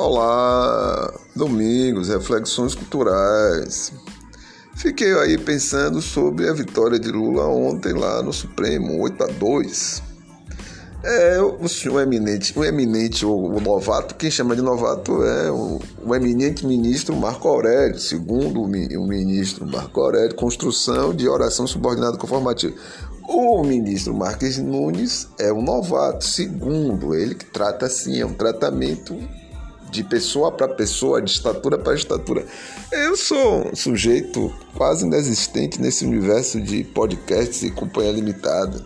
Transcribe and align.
Olá, 0.00 1.12
domingos, 1.34 2.08
reflexões 2.08 2.72
culturais. 2.72 3.92
Fiquei 4.76 5.12
aí 5.14 5.36
pensando 5.36 6.00
sobre 6.00 6.48
a 6.48 6.52
vitória 6.52 7.00
de 7.00 7.10
Lula 7.10 7.48
ontem 7.48 7.92
lá 7.94 8.22
no 8.22 8.32
Supremo, 8.32 9.02
8 9.02 9.24
a 9.24 9.26
2. 9.26 10.02
É, 11.02 11.40
o 11.40 11.66
senhor 11.66 12.00
eminente, 12.00 12.56
o 12.56 12.64
eminente, 12.64 13.26
o, 13.26 13.34
o 13.34 13.60
novato, 13.60 14.14
quem 14.14 14.30
chama 14.30 14.54
de 14.54 14.62
novato 14.62 15.24
é 15.24 15.50
o, 15.50 15.80
o 16.04 16.14
eminente 16.14 16.64
ministro 16.64 17.16
Marco 17.16 17.48
Aurélio, 17.48 17.98
segundo 17.98 18.60
o, 18.60 18.66
o 18.66 19.06
ministro 19.08 19.66
Marco 19.66 20.00
Aurélio, 20.00 20.36
construção 20.36 21.12
de 21.12 21.28
oração 21.28 21.66
subordinada 21.66 22.16
conformativa. 22.16 22.72
O 23.28 23.64
ministro 23.64 24.14
Marques 24.14 24.58
Nunes 24.58 25.26
é 25.40 25.52
um 25.52 25.60
novato, 25.60 26.24
segundo 26.24 27.16
ele, 27.16 27.34
que 27.34 27.46
trata 27.46 27.86
assim, 27.86 28.20
é 28.20 28.24
um 28.24 28.32
tratamento 28.32 29.18
de 29.90 30.04
pessoa 30.04 30.52
para 30.52 30.68
pessoa, 30.68 31.20
de 31.22 31.30
estatura 31.30 31.78
para 31.78 31.94
estatura. 31.94 32.44
Eu 32.92 33.16
sou 33.16 33.68
um 33.72 33.76
sujeito 33.76 34.52
quase 34.74 35.04
inexistente 35.06 35.80
nesse 35.80 36.04
universo 36.04 36.60
de 36.60 36.84
podcasts 36.84 37.62
e 37.62 37.70
companhia 37.70 38.12
limitada. 38.12 38.84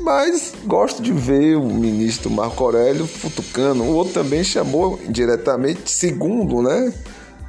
Mas 0.00 0.52
gosto 0.64 1.00
de 1.00 1.12
ver 1.12 1.56
o 1.56 1.64
ministro 1.64 2.28
Marco 2.28 2.64
Aurélio 2.64 3.06
futucando. 3.06 3.84
O 3.84 3.94
outro 3.94 4.14
também 4.14 4.42
chamou 4.42 4.98
diretamente, 5.08 5.90
segundo, 5.90 6.60
né? 6.60 6.92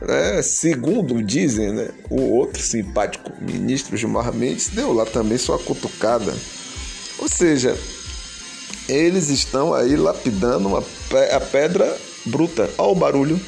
É, 0.07 0.41
segundo 0.41 1.23
dizem, 1.23 1.71
né, 1.71 1.89
o 2.09 2.35
outro 2.35 2.61
simpático 2.61 3.31
ministro 3.41 3.95
Gilmar 3.95 4.34
Mendes 4.34 4.68
deu 4.68 4.91
lá 4.91 5.05
também 5.05 5.37
sua 5.37 5.57
cutucada. 5.57 6.34
Ou 7.20 7.29
seja, 7.29 7.77
eles 8.87 9.29
estão 9.29 9.73
aí 9.73 9.95
lapidando 9.95 10.68
uma, 10.68 10.84
a 11.31 11.40
pedra 11.40 11.97
bruta. 12.26 12.70
Olha 12.77 12.90
o 12.90 12.96
barulho. 12.96 13.40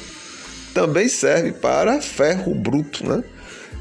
Também 0.74 1.08
serve 1.08 1.52
para 1.52 2.00
ferro 2.00 2.54
bruto, 2.54 3.06
né? 3.06 3.24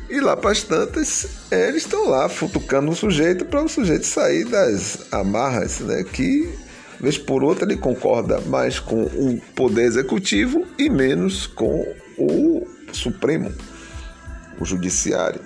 E 0.09 0.19
lá 0.19 0.37
para 0.37 0.51
as 0.51 0.63
tantas, 0.63 1.27
eles 1.51 1.83
estão 1.83 2.07
lá 2.07 2.29
futucando 2.29 2.91
o 2.91 2.95
sujeito 2.95 3.43
para 3.43 3.63
o 3.63 3.67
sujeito 3.67 4.05
sair 4.05 4.45
das 4.45 5.11
amarras, 5.11 5.79
né? 5.79 6.03
Que, 6.03 6.47
vez 6.99 7.17
por 7.17 7.43
outra, 7.43 7.65
ele 7.65 7.77
concorda 7.77 8.39
mais 8.41 8.79
com 8.79 9.03
o 9.03 9.41
poder 9.55 9.83
executivo 9.83 10.65
e 10.77 10.89
menos 10.89 11.47
com 11.47 11.85
o 12.17 12.67
Supremo, 12.93 13.51
o 14.59 14.65
Judiciário. 14.65 15.41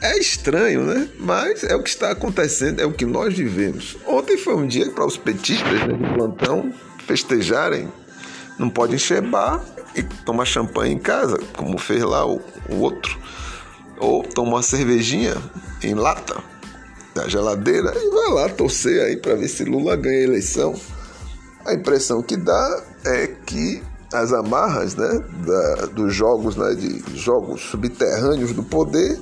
É 0.00 0.18
estranho, 0.18 0.82
né? 0.82 1.08
Mas 1.18 1.62
é 1.62 1.76
o 1.76 1.82
que 1.82 1.90
está 1.90 2.10
acontecendo, 2.10 2.80
é 2.80 2.84
o 2.84 2.92
que 2.92 3.04
nós 3.06 3.34
vivemos. 3.34 3.96
Ontem 4.04 4.36
foi 4.36 4.56
um 4.56 4.66
dia 4.66 4.90
para 4.90 5.06
os 5.06 5.16
petistas 5.16 5.86
né, 5.86 6.14
plantão 6.16 6.72
festejarem. 7.06 7.88
Não 8.62 8.70
pode 8.70 8.94
enxebar 8.94 9.60
e 9.92 10.04
tomar 10.24 10.44
champanhe 10.44 10.94
em 10.94 10.98
casa, 10.98 11.36
como 11.56 11.76
fez 11.78 12.00
lá 12.04 12.24
o, 12.24 12.40
o 12.70 12.76
outro. 12.76 13.18
Ou 13.98 14.22
tomar 14.22 14.52
uma 14.52 14.62
cervejinha 14.62 15.34
em 15.82 15.94
lata 15.94 16.40
da 17.12 17.26
geladeira 17.26 17.92
e 17.92 18.08
vai 18.08 18.28
lá 18.30 18.48
torcer 18.48 19.02
aí 19.02 19.16
para 19.16 19.34
ver 19.34 19.48
se 19.48 19.64
Lula 19.64 19.96
ganha 19.96 20.20
a 20.20 20.22
eleição. 20.22 20.76
A 21.66 21.74
impressão 21.74 22.22
que 22.22 22.36
dá 22.36 22.84
é 23.04 23.26
que 23.26 23.82
as 24.12 24.32
amarras 24.32 24.94
né, 24.94 25.24
da, 25.44 25.86
dos 25.86 26.14
jogos, 26.14 26.54
né, 26.54 26.72
de 26.76 27.02
jogos 27.18 27.62
subterrâneos 27.62 28.52
do 28.52 28.62
poder 28.62 29.18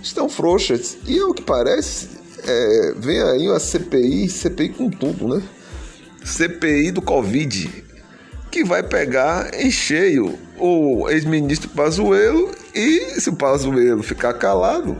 estão 0.00 0.28
frouxas. 0.28 0.98
E 1.04 1.18
ao 1.18 1.34
que 1.34 1.42
parece, 1.42 2.10
é, 2.44 2.94
vem 2.96 3.20
aí 3.22 3.48
uma 3.48 3.58
CPI, 3.58 4.28
CPI 4.28 4.68
com 4.68 4.88
tudo, 4.88 5.26
né? 5.26 5.42
CPI 6.24 6.92
do 6.92 7.02
Covid, 7.02 7.87
que 8.58 8.64
vai 8.64 8.82
pegar 8.82 9.54
em 9.54 9.70
cheio 9.70 10.36
o 10.58 11.08
ex-ministro 11.08 11.68
Pazuello 11.68 12.50
e 12.74 13.20
se 13.20 13.28
o 13.28 13.36
Pazuello 13.36 14.02
ficar 14.02 14.34
calado, 14.34 14.98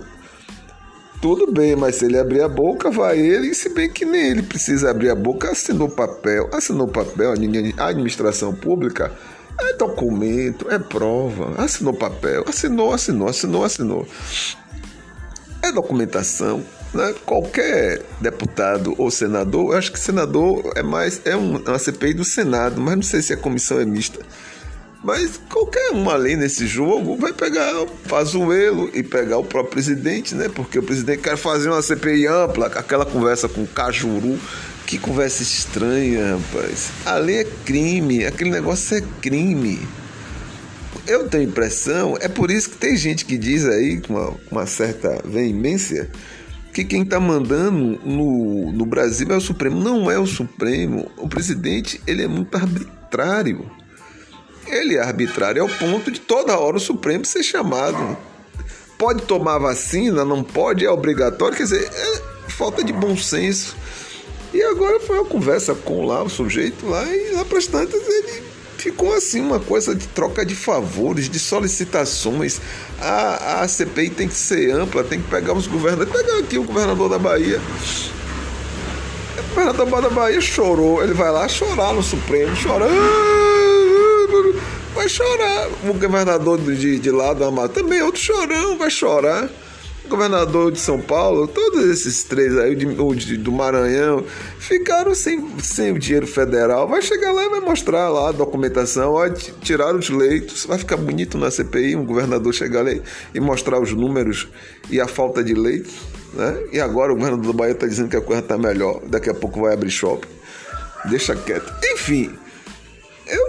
tudo 1.20 1.50
bem, 1.50 1.74
mas 1.74 1.96
se 1.96 2.04
ele 2.04 2.20
abrir 2.20 2.41
a 2.41 2.48
boca, 2.48 2.88
vai 2.88 3.19
ele, 3.19 3.52
se 3.54 3.70
bem 3.70 3.91
que 3.91 4.04
nem 4.04 4.28
ele 4.30 4.42
precisa 4.42 4.92
abrir 4.92 5.10
a 5.10 5.14
boca, 5.16 5.50
assinou 5.50 5.88
papel, 5.88 6.48
assinou 6.52 6.86
papel, 6.86 7.32
a 7.76 7.86
administração 7.88 8.54
pública 8.54 9.10
é 9.60 9.72
documento, 9.72 10.70
é 10.70 10.78
prova, 10.78 11.60
assinou 11.60 11.92
papel, 11.92 12.44
assinou, 12.46 12.92
assinou, 12.92 13.28
assinou, 13.28 13.64
assinou. 13.64 14.08
É 15.60 15.72
documentação, 15.72 16.62
né? 16.93 17.15
Qualquer 17.25 18.03
deputado 18.21 18.94
ou 18.99 19.10
senador, 19.10 19.72
eu 19.72 19.78
acho 19.78 19.93
que 19.93 19.99
senador 19.99 20.72
é 20.76 20.82
mais, 20.82 21.21
é 21.25 21.37
uma 21.37 21.78
CPI 21.78 22.15
do 22.15 22.25
Senado, 22.25 22.81
mas 22.81 22.97
não 22.97 23.03
sei 23.03 23.22
se 23.22 23.32
a 23.32 23.37
comissão 23.37 23.81
é 23.81 23.84
mista. 23.84 24.21
Mas 25.03 25.41
qualquer 25.49 25.93
um 25.93 26.10
ali 26.10 26.34
nesse 26.34 26.66
jogo 26.66 27.16
vai 27.16 27.32
pegar 27.32 27.82
o 27.82 27.87
Pazuello 27.87 28.91
e 28.93 29.03
pegar 29.03 29.38
o 29.38 29.44
próprio 29.44 29.71
presidente, 29.71 30.34
né? 30.34 30.49
Porque 30.49 30.78
o 30.78 30.82
presidente 30.82 31.22
quer 31.22 31.37
fazer 31.37 31.71
uma 31.71 31.81
CPI 31.81 32.26
ampla, 32.26 32.66
aquela 32.66 33.06
conversa 33.06 33.49
com 33.49 33.62
o 33.62 33.66
Cajuru. 33.66 34.38
Que 34.87 34.99
conversa 34.99 35.43
estranha, 35.43 36.37
rapaz. 36.37 36.91
Ali 37.05 37.34
é 37.34 37.44
crime, 37.44 38.25
aquele 38.25 38.50
negócio 38.50 38.97
é 38.97 39.03
crime. 39.20 39.87
Eu 41.06 41.28
tenho 41.28 41.44
impressão, 41.44 42.16
é 42.20 42.26
por 42.26 42.50
isso 42.50 42.70
que 42.70 42.76
tem 42.78 42.97
gente 42.97 43.25
que 43.26 43.37
diz 43.37 43.66
aí, 43.66 44.00
com 44.00 44.15
uma, 44.15 44.34
uma 44.50 44.66
certa 44.66 45.20
veemência, 45.25 46.10
que 46.84 46.84
quem 46.84 47.03
está 47.03 47.19
mandando 47.19 47.99
no, 48.05 48.72
no 48.72 48.87
Brasil 48.87 49.28
é 49.31 49.37
o 49.37 49.41
Supremo. 49.41 49.81
Não 49.81 50.11
é 50.11 50.19
o 50.19 50.27
Supremo. 50.27 51.11
O 51.16 51.28
presidente 51.28 52.00
ele 52.06 52.22
é 52.22 52.28
muito 52.28 52.55
arbitrário 52.56 53.71
ele 54.71 54.97
é 54.97 55.00
arbitrário 55.00 55.62
ao 55.62 55.69
ponto 55.69 56.11
de 56.11 56.21
toda 56.21 56.59
hora 56.59 56.77
o 56.77 56.81
Supremo 56.81 57.25
ser 57.25 57.43
chamado. 57.43 58.17
Pode 58.99 59.22
tomar 59.22 59.59
vacina, 59.59 60.25
não 60.25 60.43
pode, 60.43 60.84
é 60.84 60.91
obrigatório, 60.91 61.56
quer 61.56 61.62
dizer, 61.62 61.91
é 61.91 62.50
falta 62.50 62.84
de 62.84 62.93
bom 62.93 63.17
senso. 63.17 63.77
E 64.53 64.62
agora 64.62 65.00
foi 65.00 65.19
uma 65.19 65.25
conversa 65.25 65.75
com 65.75 66.05
lá 66.05 66.22
o 66.22 66.28
sujeito 66.28 66.87
lá 66.87 67.05
e 67.05 67.33
lá 67.33 67.44
para 67.44 67.59
as 67.59 67.67
tantas 67.67 68.06
ele 68.06 68.43
ficou 68.78 69.15
assim 69.15 69.41
uma 69.41 69.61
coisa 69.61 69.94
de 69.94 70.06
troca 70.09 70.44
de 70.44 70.55
favores, 70.55 71.28
de 71.28 71.39
solicitações. 71.39 72.61
A, 73.00 73.62
a 73.62 73.69
CPI 73.69 74.11
tem 74.11 74.28
que 74.28 74.34
ser 74.34 74.71
ampla, 74.71 75.05
tem 75.05 75.21
que 75.21 75.28
pegar 75.28 75.53
os 75.53 75.66
governadores. 75.66 76.12
Pegar 76.12 76.39
aqui 76.39 76.59
o 76.59 76.65
governador 76.65 77.09
da 77.09 77.19
Bahia. 77.19 77.61
O 79.38 79.55
governador 79.55 80.03
da 80.03 80.11
Bahia 80.11 80.41
chorou, 80.41 81.03
ele 81.03 81.15
vai 81.15 81.31
lá 81.31 81.49
chorar 81.49 81.93
no 81.93 82.03
Supremo, 82.03 82.55
chorando 82.56 83.59
vai 84.99 85.09
chorar. 85.09 85.69
O 85.84 85.94
governador 85.94 86.59
de, 86.59 86.99
de 86.99 87.11
lá 87.11 87.33
do 87.33 87.44
Amado 87.44 87.72
também, 87.72 88.03
outro 88.03 88.21
chorão, 88.21 88.77
vai 88.77 88.91
chorar. 88.91 89.49
Governador 90.08 90.72
de 90.72 90.80
São 90.80 91.00
Paulo, 91.00 91.46
todos 91.46 91.84
esses 91.84 92.24
três 92.24 92.56
aí, 92.56 92.74
o 92.74 93.14
de, 93.14 93.36
do 93.36 93.52
Maranhão, 93.52 94.24
ficaram 94.58 95.14
sem, 95.14 95.46
sem 95.60 95.92
o 95.92 95.98
dinheiro 95.98 96.26
federal. 96.26 96.88
Vai 96.88 97.02
chegar 97.02 97.32
lá 97.32 97.44
e 97.44 97.48
vai 97.48 97.60
mostrar 97.60 98.08
lá 98.08 98.30
a 98.30 98.32
documentação, 98.32 99.12
ó, 99.12 99.28
tirar 99.28 99.94
os 99.94 100.08
leitos, 100.08 100.64
vai 100.64 100.78
ficar 100.78 100.96
bonito 100.96 101.36
na 101.36 101.50
CPI, 101.50 101.96
um 101.96 102.04
governador 102.04 102.52
chegar 102.52 102.82
lá 102.82 102.91
e 103.34 103.41
mostrar 103.41 103.80
os 103.80 103.92
números 103.92 104.48
e 104.91 105.00
a 105.00 105.06
falta 105.06 105.44
de 105.44 105.54
leitos. 105.54 105.94
Né? 106.32 106.64
E 106.72 106.80
agora 106.80 107.12
o 107.12 107.16
governador 107.16 107.46
do 107.46 107.52
Bahia 107.52 107.72
está 107.72 107.86
dizendo 107.86 108.08
que 108.08 108.16
a 108.16 108.20
coisa 108.20 108.40
está 108.40 108.56
melhor, 108.56 109.02
daqui 109.06 109.30
a 109.30 109.34
pouco 109.34 109.60
vai 109.60 109.75
abrir 109.75 109.90
shopping. 109.90 110.28
Deixa 111.04 111.36
quieto. 111.36 111.72
Enfim, 111.92 112.36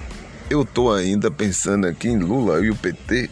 eu 0.49 0.65
tô 0.65 0.91
ainda 0.91 1.31
pensando 1.31 1.87
aqui 1.87 2.09
em 2.09 2.19
Lula 2.19 2.59
e 2.59 2.69
o 2.69 2.75
PT. 2.75 3.29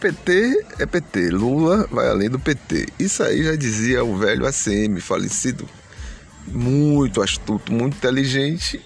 PT 0.00 0.66
é 0.80 0.84
PT, 0.84 1.30
Lula 1.30 1.86
vai 1.92 2.08
além 2.08 2.28
do 2.28 2.40
PT. 2.40 2.88
Isso 2.98 3.22
aí 3.22 3.44
já 3.44 3.54
dizia 3.54 4.02
o 4.02 4.18
velho 4.18 4.46
ACM, 4.48 5.00
falecido. 5.00 5.64
Muito 6.48 7.22
astuto, 7.22 7.72
muito 7.72 7.96
inteligente. 7.96 8.84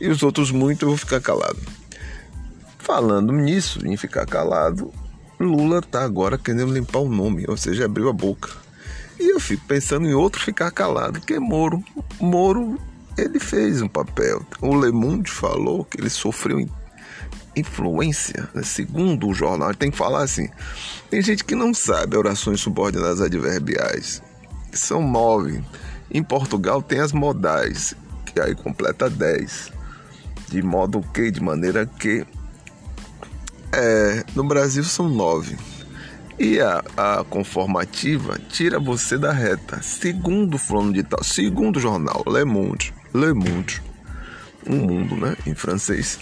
E 0.00 0.08
os 0.08 0.24
outros 0.24 0.50
muito, 0.50 0.86
eu 0.86 0.88
vou 0.88 0.98
ficar 0.98 1.20
calado. 1.20 1.60
Falando 2.78 3.32
nisso, 3.32 3.86
em 3.86 3.96
ficar 3.96 4.26
calado, 4.26 4.92
Lula 5.40 5.80
tá 5.80 6.04
agora 6.04 6.36
querendo 6.36 6.72
limpar 6.72 7.00
o 7.00 7.08
nome, 7.08 7.44
ou 7.48 7.56
seja, 7.56 7.84
abriu 7.84 8.08
a 8.08 8.12
boca. 8.12 8.50
E 9.18 9.32
eu 9.32 9.40
fico 9.40 9.64
pensando 9.66 10.08
em 10.08 10.14
outro 10.14 10.40
ficar 10.40 10.70
calado, 10.70 11.20
que 11.20 11.34
é 11.34 11.40
Moro. 11.40 11.82
Moro, 12.20 12.78
ele 13.16 13.40
fez 13.40 13.82
um 13.82 13.88
papel. 13.88 14.44
O 14.60 14.74
Le 14.78 14.92
Monde 14.92 15.30
falou 15.30 15.84
que 15.84 16.00
ele 16.00 16.10
sofreu 16.10 16.64
influência, 17.56 18.48
né? 18.54 18.62
segundo 18.62 19.28
o 19.28 19.34
jornal, 19.34 19.74
tem 19.74 19.90
que 19.90 19.96
falar 19.96 20.22
assim. 20.22 20.48
Tem 21.10 21.20
gente 21.20 21.44
que 21.44 21.54
não 21.54 21.74
sabe 21.74 22.16
orações 22.16 22.60
subordinadas 22.60 23.20
adverbiais. 23.20 24.22
São 24.72 25.06
nove. 25.08 25.62
Em 26.10 26.22
Portugal 26.22 26.80
tem 26.80 27.00
as 27.00 27.12
modais, 27.12 27.94
que 28.24 28.40
aí 28.40 28.54
completa 28.54 29.10
dez. 29.10 29.72
De 30.48 30.62
modo 30.62 31.02
que, 31.12 31.30
de 31.30 31.42
maneira 31.42 31.84
que 31.84 32.24
é, 33.72 34.24
no 34.34 34.44
Brasil 34.44 34.84
são 34.84 35.08
nove. 35.08 35.56
E 36.38 36.60
a, 36.60 36.84
a 36.96 37.24
conformativa 37.24 38.38
tira 38.48 38.78
você 38.78 39.18
da 39.18 39.32
reta. 39.32 39.82
Segundo 39.82 40.54
o 40.54 40.58
fulano 40.58 40.92
de 40.92 41.02
tal, 41.02 41.22
segundo 41.24 41.78
o 41.78 41.80
jornal 41.80 42.24
Le 42.26 42.44
Monde, 42.44 42.94
Le 43.12 43.32
Monde, 43.32 43.82
um 44.66 44.76
mundo, 44.76 45.16
né, 45.16 45.36
em 45.46 45.54
francês. 45.54 46.18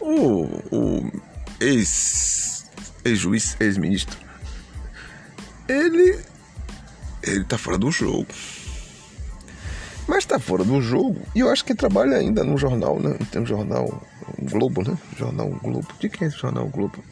O, 0.00 0.42
o 0.72 1.12
ex, 1.60 2.66
ex-juiz, 3.04 3.56
ex-ministro, 3.60 4.18
ele, 5.68 6.18
ele 7.22 7.44
tá 7.44 7.56
fora 7.56 7.78
do 7.78 7.92
jogo. 7.92 8.26
Mas 10.22 10.26
tá 10.26 10.38
fora 10.38 10.62
do 10.62 10.80
jogo. 10.80 11.20
E 11.34 11.40
eu 11.40 11.50
acho 11.50 11.64
que 11.64 11.74
trabalha 11.74 12.16
ainda 12.16 12.44
no 12.44 12.56
jornal, 12.56 13.00
né? 13.00 13.18
Tem 13.32 13.42
um 13.42 13.46
jornal 13.46 14.00
Globo, 14.40 14.88
né? 14.88 14.96
Jornal 15.18 15.48
Globo. 15.60 15.88
De 15.98 16.08
quem 16.08 16.26
é 16.26 16.28
esse 16.28 16.38
Jornal 16.38 16.68
Globo? 16.68 17.02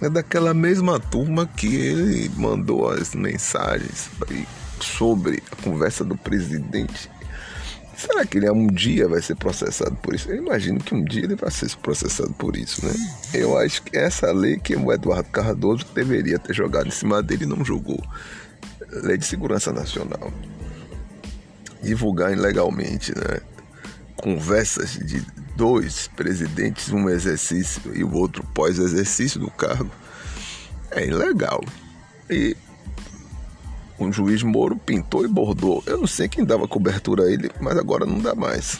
É 0.00 0.08
daquela 0.08 0.54
mesma 0.54 0.98
turma 0.98 1.46
que 1.46 1.76
ele 1.76 2.30
mandou 2.34 2.88
as 2.88 3.14
mensagens 3.14 4.08
sobre 4.80 5.42
a 5.52 5.62
conversa 5.62 6.04
do 6.04 6.16
presidente. 6.16 7.10
Será 7.94 8.24
que 8.24 8.38
ele 8.38 8.50
um 8.50 8.68
dia 8.68 9.06
vai 9.06 9.20
ser 9.20 9.36
processado 9.36 9.94
por 9.96 10.14
isso? 10.14 10.30
Eu 10.30 10.36
imagino 10.36 10.80
que 10.80 10.94
um 10.94 11.04
dia 11.04 11.24
ele 11.24 11.36
vai 11.36 11.50
ser 11.50 11.68
processado 11.76 12.32
por 12.32 12.56
isso, 12.56 12.82
né? 12.82 12.94
Eu 13.34 13.58
acho 13.58 13.82
que 13.82 13.94
essa 13.94 14.32
lei 14.32 14.58
que 14.58 14.74
o 14.74 14.90
Eduardo 14.90 15.28
Cardoso 15.28 15.84
deveria 15.94 16.38
ter 16.38 16.54
jogado 16.54 16.86
em 16.86 16.92
cima 16.92 17.22
dele 17.22 17.44
não 17.44 17.62
jogou. 17.62 18.02
Lei 19.02 19.18
de 19.18 19.26
Segurança 19.26 19.70
Nacional. 19.70 20.32
Divulgar 21.82 22.32
ilegalmente, 22.32 23.12
né? 23.16 23.40
Conversas 24.16 24.92
de 24.92 25.24
dois 25.56 26.08
presidentes, 26.08 26.90
um 26.90 27.08
exercício 27.08 27.96
e 27.96 28.04
o 28.04 28.14
outro 28.14 28.42
pós-exercício 28.54 29.40
do 29.40 29.50
cargo, 29.50 29.90
é 30.90 31.06
ilegal. 31.06 31.62
E 32.28 32.56
o 33.98 34.12
juiz 34.12 34.42
Moro 34.42 34.76
pintou 34.76 35.24
e 35.24 35.28
bordou. 35.28 35.82
Eu 35.86 35.98
não 35.98 36.06
sei 36.06 36.28
quem 36.28 36.44
dava 36.44 36.68
cobertura 36.68 37.24
a 37.24 37.30
ele, 37.30 37.50
mas 37.60 37.78
agora 37.78 38.04
não 38.04 38.18
dá 38.18 38.34
mais. 38.34 38.78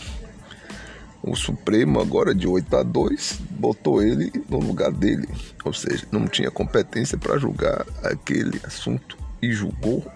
O 1.23 1.35
Supremo, 1.35 2.01
agora 2.01 2.35
de 2.35 2.47
8 2.47 2.77
a 2.77 2.83
2, 2.83 3.41
botou 3.51 4.03
ele 4.03 4.31
no 4.49 4.59
lugar 4.59 4.93
dele. 4.93 5.29
Ou 5.65 5.73
seja, 5.73 6.07
não 6.13 6.29
tinha 6.29 6.51
competência 6.51 7.19
para 7.19 7.39
julgar 7.39 7.85
aquele 8.05 8.61
assunto 8.65 9.17
e 9.43 9.53
julgou. 9.53 10.07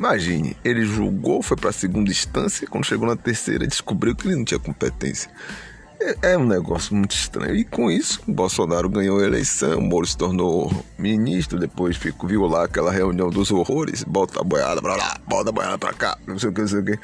Imagine, 0.00 0.56
ele 0.64 0.86
julgou, 0.86 1.42
foi 1.42 1.58
para 1.58 1.68
a 1.68 1.72
segunda 1.74 2.10
instância, 2.10 2.66
quando 2.66 2.86
chegou 2.86 3.06
na 3.06 3.16
terceira, 3.16 3.66
descobriu 3.66 4.16
que 4.16 4.26
ele 4.26 4.34
não 4.34 4.46
tinha 4.46 4.58
competência. 4.58 5.30
É, 6.00 6.32
é 6.32 6.38
um 6.38 6.46
negócio 6.46 6.96
muito 6.96 7.14
estranho. 7.14 7.54
E 7.54 7.66
com 7.66 7.90
isso, 7.90 8.22
Bolsonaro 8.26 8.88
ganhou 8.88 9.20
a 9.20 9.24
eleição, 9.24 9.78
Moro 9.78 10.06
se 10.06 10.16
tornou 10.16 10.72
ministro, 10.98 11.58
depois 11.58 11.98
ficou, 11.98 12.26
viu 12.26 12.46
lá 12.46 12.64
aquela 12.64 12.90
reunião 12.90 13.28
dos 13.28 13.50
horrores, 13.50 14.02
bota 14.02 14.40
a 14.40 14.42
boiada 14.42 14.80
pra 14.80 14.96
lá, 14.96 15.20
bota 15.28 15.50
a 15.50 15.52
boiada 15.52 15.76
pra 15.76 15.92
cá, 15.92 16.16
não 16.26 16.38
sei 16.38 16.48
o 16.48 16.52
que, 16.54 16.62
não 16.62 16.68
sei 16.68 16.78
o 16.80 16.84
que. 16.86 16.98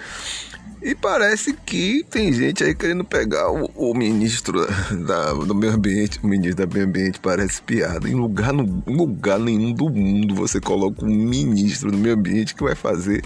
E 0.82 0.94
parece 0.94 1.54
que 1.54 2.04
tem 2.10 2.32
gente 2.32 2.62
aí 2.62 2.74
querendo 2.74 3.04
pegar 3.04 3.50
o, 3.50 3.70
o 3.74 3.94
ministro 3.94 4.66
da, 5.06 5.32
do 5.32 5.54
meio 5.54 5.72
ambiente, 5.72 6.20
o 6.22 6.26
ministro 6.26 6.66
do 6.66 6.74
meio 6.74 6.86
ambiente 6.86 7.18
parece 7.18 7.62
piada. 7.62 8.08
Em 8.08 8.14
lugar, 8.14 8.52
no, 8.52 8.82
lugar 8.86 9.38
nenhum 9.38 9.72
do 9.72 9.88
mundo 9.88 10.34
você 10.34 10.60
coloca 10.60 11.04
um 11.04 11.08
ministro 11.08 11.90
do 11.90 11.96
meio 11.96 12.14
ambiente 12.14 12.54
que 12.54 12.62
vai 12.62 12.74
fazer, 12.74 13.24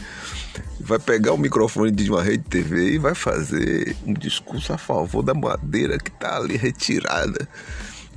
vai 0.79 0.99
pegar 0.99 1.33
o 1.33 1.39
microfone 1.39 1.91
de 1.91 2.09
uma 2.09 2.23
rede 2.23 2.45
TV 2.45 2.93
e 2.93 2.99
vai 2.99 3.15
fazer 3.15 3.97
um 4.07 4.15
discurso 4.15 4.73
a 4.73 4.79
favor 4.79 5.23
da 5.23 5.35
madeira 5.35 5.99
que 5.99 6.11
tá 6.11 6.37
ali 6.37 6.57
retirada. 6.57 7.49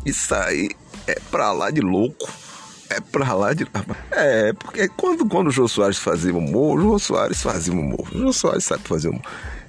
Isso 0.05 0.33
aí 0.35 0.69
é 1.07 1.19
pra 1.31 1.51
lá 1.51 1.71
de 1.71 1.81
louco. 1.81 2.31
É 2.95 3.01
pra 3.01 3.33
lá 3.33 3.53
de. 3.53 3.65
É, 4.11 4.53
porque 4.53 4.87
quando, 4.89 5.25
quando 5.25 5.47
o 5.47 5.51
Jô 5.51 5.67
Soares 5.67 5.97
fazia 5.97 6.35
humor, 6.35 6.77
o 6.77 6.81
Jô 6.81 6.99
Soares 6.99 7.41
fazia 7.41 7.73
humor. 7.73 8.07
O 8.13 8.19
Jô 8.19 8.33
Soares 8.33 8.63
sabe 8.63 8.83
fazer 8.87 9.09
humor. 9.09 9.23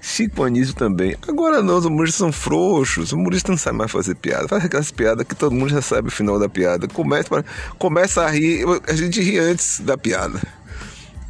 Chico 0.05 0.44
Anísio 0.44 0.75
também. 0.75 1.17
Agora 1.26 1.62
não, 1.62 1.79
os 1.79 1.87
humoristas 1.87 2.19
são 2.19 2.31
frouxos. 2.31 3.12
O 3.12 3.16
humorista 3.16 3.50
não 3.50 3.57
sabe 3.57 3.78
mais 3.78 3.90
fazer 3.90 4.14
piada. 4.14 4.47
Faz 4.47 4.62
aquelas 4.62 4.90
piadas 4.90 5.26
que 5.26 5.35
todo 5.35 5.54
mundo 5.54 5.71
já 5.71 5.81
sabe 5.81 6.09
o 6.09 6.11
final 6.11 6.38
da 6.38 6.47
piada. 6.47 6.87
Começa, 6.87 7.43
começa 7.78 8.23
a 8.23 8.28
rir, 8.28 8.66
a 8.87 8.93
gente 8.95 9.23
ri 9.23 9.38
antes 9.38 9.81
da 9.81 9.97
piada. 9.97 10.38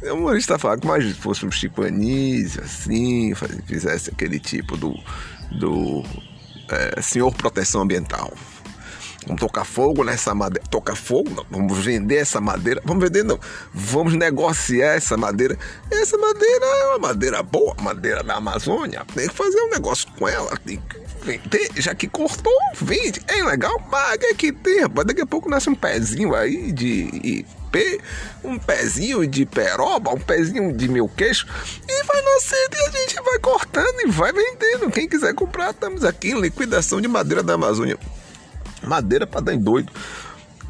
O 0.03 0.15
humorista 0.15 0.59
fala 0.59 0.77
que 0.77 0.85
mais 0.85 1.09
fosse 1.17 1.45
um 1.45 1.51
Chico 1.51 1.83
Anísio, 1.83 2.61
assim, 2.61 3.33
fizesse 3.65 4.09
aquele 4.09 4.39
tipo 4.39 4.75
do, 4.75 4.93
do 5.57 6.03
é, 6.69 7.01
senhor 7.01 7.33
proteção 7.33 7.81
ambiental. 7.81 8.33
Vamos 9.25 9.39
tocar 9.39 9.65
fogo 9.65 10.03
nessa 10.03 10.35
madeira. 10.35 10.67
Tocar 10.69 10.95
fogo? 10.95 11.29
Não. 11.31 11.45
Vamos 11.49 11.77
vender 11.79 12.17
essa 12.17 12.39
madeira. 12.39 12.81
Vamos 12.85 13.03
vender, 13.03 13.23
não. 13.23 13.39
Vamos 13.73 14.13
negociar 14.13 14.95
essa 14.95 15.17
madeira. 15.17 15.57
Essa 15.91 16.17
madeira 16.17 16.65
é 16.65 16.85
uma 16.89 16.99
madeira 16.99 17.41
boa, 17.41 17.75
madeira 17.81 18.23
da 18.23 18.35
Amazônia. 18.35 19.03
Tem 19.13 19.27
que 19.27 19.33
fazer 19.33 19.59
um 19.61 19.69
negócio 19.69 20.07
com 20.17 20.27
ela. 20.27 20.55
Tem 20.57 20.77
que 20.77 20.99
vender. 21.23 21.71
Já 21.75 21.95
que 21.95 22.07
cortou, 22.07 22.53
vende. 22.79 23.21
É 23.27 23.43
legal? 23.43 23.79
Paga 23.89 24.33
que 24.35 24.51
tem, 24.51 24.81
rapaz. 24.81 25.07
Daqui 25.07 25.21
a 25.21 25.25
pouco 25.25 25.49
nasce 25.49 25.69
um 25.69 25.75
pezinho 25.75 26.35
aí 26.35 26.71
de 26.71 27.09
IP, 27.23 28.01
um 28.43 28.59
pezinho 28.59 29.25
de 29.27 29.45
peroba, 29.45 30.11
um 30.11 30.19
pezinho 30.19 30.71
de 30.71 30.87
meu 30.87 31.09
queixo. 31.09 31.47
E 31.89 32.03
vai 32.03 32.21
nascer 32.21 32.69
e 32.71 32.87
a 32.87 32.91
gente 32.91 33.15
vai 33.15 33.39
cortando 33.39 34.01
e 34.01 34.11
vai 34.11 34.31
vendendo. 34.31 34.91
Quem 34.91 35.09
quiser 35.09 35.33
comprar, 35.33 35.71
estamos 35.71 36.03
aqui 36.03 36.29
em 36.29 36.39
liquidação 36.39 37.01
de 37.01 37.07
madeira 37.07 37.41
da 37.41 37.55
Amazônia. 37.55 37.97
Madeira 38.85 39.27
para 39.27 39.41
dar 39.41 39.53
em 39.53 39.59
doido. 39.59 39.91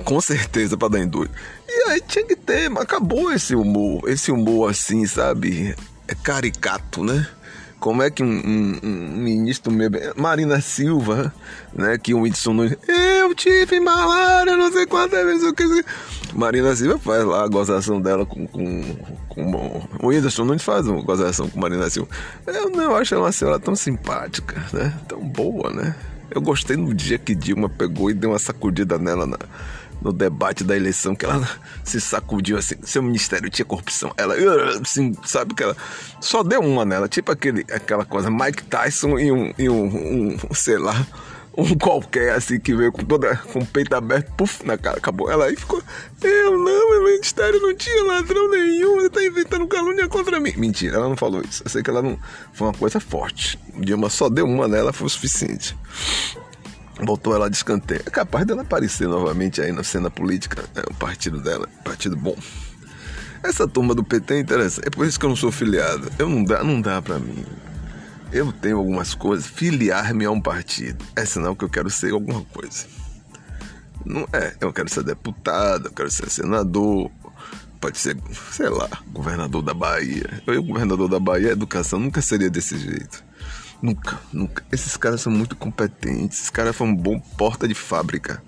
Com 0.04 0.20
certeza 0.20 0.78
para 0.78 0.90
dar 0.90 1.00
em 1.00 1.08
doido. 1.08 1.32
E 1.68 1.90
aí 1.90 2.02
tinha 2.02 2.26
que 2.26 2.36
ter, 2.36 2.70
mas 2.70 2.84
acabou 2.84 3.32
esse 3.32 3.56
humor. 3.56 4.10
Esse 4.10 4.32
humor 4.32 4.70
assim, 4.70 5.06
sabe? 5.06 5.76
É 6.08 6.16
caricato, 6.16 7.04
né? 7.04 7.28
Como 7.80 8.02
é 8.02 8.10
que 8.10 8.24
um, 8.24 8.28
um, 8.28 8.80
um 8.84 9.18
ministro 9.18 9.72
mesmo, 9.72 9.96
Marina 10.16 10.60
Silva, 10.60 11.32
né? 11.74 11.98
Que 11.98 12.14
o 12.14 12.22
Whindersson 12.22 12.54
Nunes, 12.54 12.78
eu 12.88 13.36
tive 13.36 13.80
malária, 13.80 14.56
não 14.56 14.72
sei 14.72 14.86
quantas 14.86 15.24
vezes 15.24 15.44
o 15.44 15.54
que. 15.54 15.64
Marina 16.34 16.76
Silva 16.76 16.98
faz 16.98 17.24
lá 17.24 17.44
a 17.44 17.48
gozação 17.48 18.02
dela 18.02 18.26
com, 18.26 18.48
com, 18.48 18.82
com 19.30 19.88
o 20.02 20.08
Whindersson 20.08 20.46
Nunes 20.46 20.64
faz 20.64 20.88
uma 20.88 21.02
gozação 21.04 21.48
com 21.48 21.60
Marina 21.60 21.90
Silva. 21.90 22.10
Eu 22.48 22.70
não 22.72 22.96
acho 22.96 23.14
ela 23.14 23.26
uma 23.26 23.32
senhora 23.32 23.60
tão 23.60 23.76
simpática, 23.76 24.66
né? 24.74 24.92
Tão 25.08 25.20
boa, 25.20 25.72
né? 25.72 25.96
Eu 26.30 26.42
gostei 26.42 26.76
no 26.76 26.94
dia 26.94 27.18
que 27.18 27.36
Dilma 27.36 27.70
pegou 27.70 28.10
e 28.10 28.14
deu 28.14 28.32
uma 28.32 28.40
sacudida 28.40 28.98
nela 28.98 29.26
na, 29.26 29.38
no 30.02 30.12
debate 30.12 30.64
da 30.64 30.76
eleição, 30.76 31.16
que 31.16 31.26
ela 31.26 31.48
se 31.84 32.00
sacudiu 32.00 32.58
assim. 32.58 32.76
Seu 32.84 33.02
ministério 33.02 33.50
tinha 33.50 33.66
corrupção. 33.66 34.14
Ela, 34.18 34.36
assim, 34.82 35.14
sabe 35.24 35.54
que 35.54 35.64
ela 35.64 35.76
só 36.20 36.44
deu 36.44 36.62
uma 36.62 36.86
nela, 36.86 37.08
tipo 37.08 37.32
aquele, 37.32 37.66
aquela 37.72 38.06
coisa, 38.06 38.30
Mike 38.30 38.64
Tyson 38.64 39.18
e 39.18 39.32
um, 39.32 39.54
e 39.58 39.70
um, 39.70 40.36
um 40.36 40.54
sei 40.54 40.78
lá, 40.78 41.06
um 41.58 41.76
qualquer 41.76 42.34
assim 42.34 42.60
que 42.60 42.76
veio 42.76 42.92
com 42.92 43.04
toda 43.04 43.36
com 43.38 43.60
o 43.60 43.66
peito 43.66 43.96
aberto, 43.96 44.32
puf, 44.34 44.66
na 44.66 44.78
cara, 44.78 44.98
acabou. 44.98 45.32
Ela 45.32 45.46
aí 45.46 45.56
ficou, 45.56 45.82
eu 46.22 46.52
não, 46.58 46.90
meu 46.90 47.04
ministério 47.04 47.62
não 47.62 47.74
tinha 47.76 48.04
ladrão 48.04 48.50
nenhum, 48.50 48.96
você 48.96 49.10
tá 49.10 49.24
inventando 49.24 49.68
calúnia 49.68 50.08
contra 50.08 50.40
mim. 50.40 50.54
Mentira, 50.58 50.98
ela 50.98 51.08
não 51.08 51.16
falou 51.16 51.42
isso. 51.42 51.64
Eu 51.64 51.70
sei 51.70 51.82
que 51.82 51.90
ela 51.90 52.02
não 52.02 52.20
foi 52.54 52.68
uma 52.68 52.74
coisa 52.74 53.00
forte. 53.00 53.60
Dilma 53.78 54.10
só 54.10 54.30
deu 54.30 54.46
uma 54.46 54.68
nela, 54.68 54.92
foi 54.92 55.08
o 55.08 55.10
suficiente. 55.10 55.78
botou 57.02 57.34
ela 57.34 57.50
de 57.50 57.56
escanteio. 57.56 58.02
É 58.06 58.10
capaz 58.10 58.46
dela 58.46 58.62
aparecer 58.62 59.08
novamente 59.08 59.62
aí 59.62 59.72
na 59.72 59.84
cena 59.84 60.12
política, 60.12 60.64
né? 60.76 60.84
o 60.90 60.94
partido 60.96 61.42
dela, 61.42 61.70
partido 61.84 62.18
bom. 62.18 62.36
Essa 63.42 63.68
turma 63.68 63.94
do 63.94 64.04
PT 64.04 64.34
é 64.34 64.40
interessante, 64.40 64.88
é 64.88 64.90
por 64.90 65.06
isso 65.06 65.20
que 65.20 65.26
eu 65.26 65.30
não 65.30 65.36
sou 65.36 65.52
filiado. 65.52 66.12
Eu 66.18 66.28
não 66.28 66.44
dá, 66.44 66.64
não 66.64 66.82
dá 66.82 67.02
para 67.02 67.20
mim. 67.20 67.46
Eu 68.36 68.52
tenho 68.52 68.80
algumas 68.80 69.14
coisas, 69.14 69.48
filiar-me 69.48 70.26
a 70.26 70.30
um 70.30 70.42
partido 70.42 71.06
é 71.16 71.24
sinal 71.24 71.56
que 71.56 71.64
eu 71.64 71.70
quero 71.70 71.90
ser 71.90 72.12
alguma 72.12 72.44
coisa. 72.44 72.86
Não 74.04 74.28
é, 74.34 74.54
eu 74.60 74.74
quero 74.74 74.90
ser 74.90 75.04
deputado, 75.04 75.88
eu 75.88 75.94
quero 75.94 76.12
ser 76.12 76.30
senador, 76.30 77.10
pode 77.80 77.98
ser, 77.98 78.18
sei 78.52 78.68
lá, 78.68 78.90
governador 79.08 79.62
da 79.62 79.74
Bahia. 79.74 80.44
Eu, 80.46 80.62
governador 80.62 81.08
da 81.08 81.18
Bahia, 81.18 81.52
educação 81.52 81.98
nunca 81.98 82.22
seria 82.22 82.50
desse 82.50 82.78
jeito. 82.78 83.24
Nunca, 83.82 84.20
nunca. 84.34 84.66
Esses 84.70 84.98
caras 84.98 85.22
são 85.22 85.32
muito 85.32 85.56
competentes. 85.56 86.40
Esses 86.40 86.50
caras 86.50 86.76
são 86.76 86.88
um 86.88 86.96
bom 86.96 87.18
porta 87.18 87.66
de 87.66 87.74
fábrica. 87.74 88.44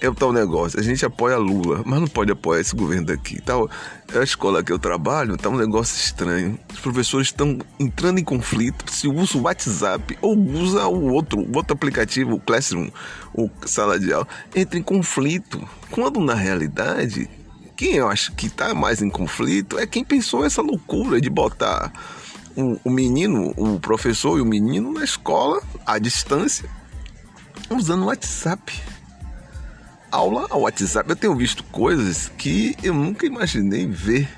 É 0.00 0.08
o 0.08 0.14
tal 0.14 0.32
negócio. 0.32 0.78
A 0.78 0.82
gente 0.82 1.04
apoia 1.06 1.38
Lula, 1.38 1.82
mas 1.84 2.00
não 2.00 2.06
pode 2.06 2.30
apoiar 2.30 2.60
esse 2.60 2.76
governo 2.76 3.06
daqui. 3.06 3.40
Tal, 3.40 3.68
a 4.14 4.22
escola 4.22 4.62
que 4.62 4.70
eu 4.70 4.78
trabalho 4.78 5.36
tá 5.36 5.48
um 5.48 5.56
negócio 5.56 5.96
estranho. 5.96 6.58
Os 6.72 6.80
professores 6.80 7.28
estão 7.28 7.58
entrando 7.80 8.18
em 8.18 8.24
conflito 8.24 8.92
se 8.92 9.08
usa 9.08 9.38
o 9.38 9.42
WhatsApp 9.42 10.18
ou 10.20 10.36
usa 10.38 10.86
o 10.86 11.12
outro, 11.12 11.40
o 11.40 11.56
outro 11.56 11.72
aplicativo, 11.72 12.34
o 12.34 12.40
Classroom, 12.40 12.90
o 13.34 13.48
sala 13.64 13.98
de 13.98 14.12
aula. 14.12 14.28
Entra 14.54 14.78
em 14.78 14.82
conflito. 14.82 15.66
Quando 15.90 16.20
na 16.20 16.34
realidade, 16.34 17.28
quem 17.74 17.94
eu 17.94 18.08
acho 18.08 18.32
que 18.32 18.46
está 18.46 18.74
mais 18.74 19.00
em 19.00 19.08
conflito 19.08 19.78
é 19.78 19.86
quem 19.86 20.04
pensou 20.04 20.44
essa 20.44 20.60
loucura 20.60 21.20
de 21.20 21.30
botar 21.30 21.90
o, 22.56 22.78
o 22.84 22.90
menino, 22.90 23.52
o 23.56 23.78
professor 23.78 24.38
e 24.38 24.40
o 24.40 24.46
menino 24.46 24.92
na 24.92 25.04
escola, 25.04 25.62
à 25.84 25.98
distância, 25.98 26.68
usando 27.70 28.02
o 28.02 28.06
WhatsApp. 28.06 28.72
Aula 30.10 30.46
ao 30.50 30.62
WhatsApp. 30.62 31.08
Eu 31.08 31.16
tenho 31.16 31.34
visto 31.34 31.62
coisas 31.64 32.30
que 32.36 32.76
eu 32.82 32.94
nunca 32.94 33.26
imaginei 33.26 33.86
ver. 33.86 34.28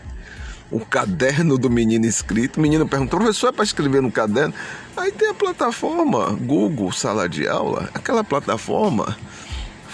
O 0.70 0.80
caderno 0.80 1.56
do 1.56 1.70
menino 1.70 2.04
escrito. 2.04 2.58
O 2.58 2.60
menino 2.60 2.86
perguntou, 2.86 3.18
professor, 3.18 3.48
é 3.48 3.52
para 3.52 3.64
escrever 3.64 4.02
no 4.02 4.12
caderno? 4.12 4.52
Aí 4.96 5.10
tem 5.10 5.30
a 5.30 5.34
plataforma 5.34 6.36
Google 6.40 6.92
Sala 6.92 7.28
de 7.28 7.48
Aula. 7.48 7.88
Aquela 7.94 8.22
plataforma 8.22 9.16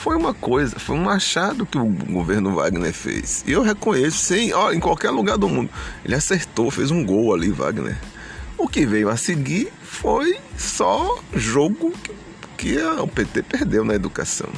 foi 0.05 0.17
uma 0.17 0.35
coisa, 0.35 0.79
foi 0.79 0.97
um 0.97 1.09
achado 1.09 1.65
que 1.65 1.79
o 1.79 1.87
governo 1.87 2.55
Wagner 2.55 2.93
fez. 2.93 3.43
E 3.47 3.53
eu 3.53 3.63
reconheço, 3.63 4.19
sim, 4.19 4.53
ó, 4.53 4.73
em 4.73 4.81
qualquer 4.81 5.11
lugar 5.11 5.39
do 5.39 5.49
mundo. 5.49 5.71
Ele 6.05 6.15
acertou, 6.15 6.71
fez 6.71 6.91
um 6.91 7.07
gol 7.07 7.33
ali, 7.33 7.51
Wagner. 7.51 7.97
O 8.59 8.69
que 8.69 8.85
veio 8.85 9.09
a 9.09 9.17
seguir 9.17 9.73
foi 9.83 10.39
só 10.59 11.19
jogo 11.35 11.95
que 12.59 12.77
o 12.79 13.09
PT 13.09 13.43
perdeu 13.45 13.85
na 13.85 13.95
educação. 13.95 14.49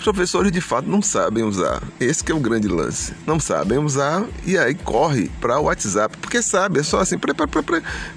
Os 0.00 0.04
professores 0.04 0.50
de 0.50 0.62
fato 0.62 0.88
não 0.88 1.02
sabem 1.02 1.44
usar. 1.44 1.82
Esse 2.00 2.24
é 2.32 2.34
o 2.34 2.40
grande 2.40 2.66
lance. 2.66 3.12
Não 3.26 3.38
sabem 3.38 3.76
usar 3.76 4.24
e 4.46 4.56
aí 4.56 4.74
corre 4.74 5.30
para 5.42 5.60
o 5.60 5.64
WhatsApp. 5.64 6.16
Porque 6.16 6.40
sabe, 6.40 6.80
é 6.80 6.82
só 6.82 7.00
assim. 7.00 7.16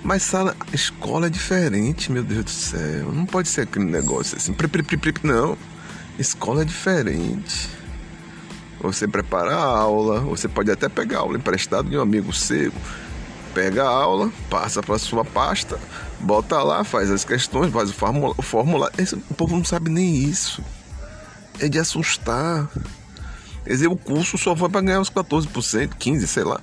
Mas 0.01 0.23
sala, 0.23 0.55
escola 0.71 1.27
é 1.27 1.29
diferente, 1.29 2.09
meu 2.09 2.23
Deus 2.23 2.45
do 2.45 2.49
céu. 2.49 3.11
Não 3.11 3.25
pode 3.25 3.49
ser 3.49 3.63
aquele 3.63 3.83
negócio 3.83 4.37
assim. 4.37 4.55
Não. 5.23 5.57
Escola 6.17 6.61
é 6.61 6.65
diferente. 6.65 7.69
Você 8.79 9.05
prepara 9.05 9.53
a 9.53 9.65
aula, 9.65 10.21
você 10.21 10.47
pode 10.47 10.71
até 10.71 10.87
pegar 10.87 11.17
a 11.17 11.21
aula 11.21 11.37
emprestada 11.37 11.89
de 11.89 11.97
um 11.97 12.01
amigo 12.01 12.31
seu 12.31 12.71
pega 13.53 13.83
a 13.83 13.87
aula, 13.87 14.31
passa 14.49 14.81
para 14.81 14.97
sua 14.97 15.23
pasta, 15.23 15.79
bota 16.19 16.63
lá, 16.63 16.83
faz 16.83 17.11
as 17.11 17.23
questões, 17.23 17.71
faz 17.71 17.91
o 17.91 17.93
formulário. 17.93 18.41
Formula. 18.41 18.91
o 19.29 19.33
povo 19.35 19.55
não 19.55 19.63
sabe 19.63 19.91
nem 19.91 20.15
isso. 20.15 20.63
É 21.59 21.67
de 21.67 21.79
assustar. 21.79 22.69
Quer 23.63 23.69
dizer, 23.69 23.87
o 23.87 23.95
curso 23.95 24.37
só 24.37 24.55
foi 24.55 24.69
para 24.69 24.81
ganhar 24.81 24.99
uns 24.99 25.09
14%, 25.09 25.47
15%, 25.97 26.27
sei 26.27 26.43
lá 26.43 26.59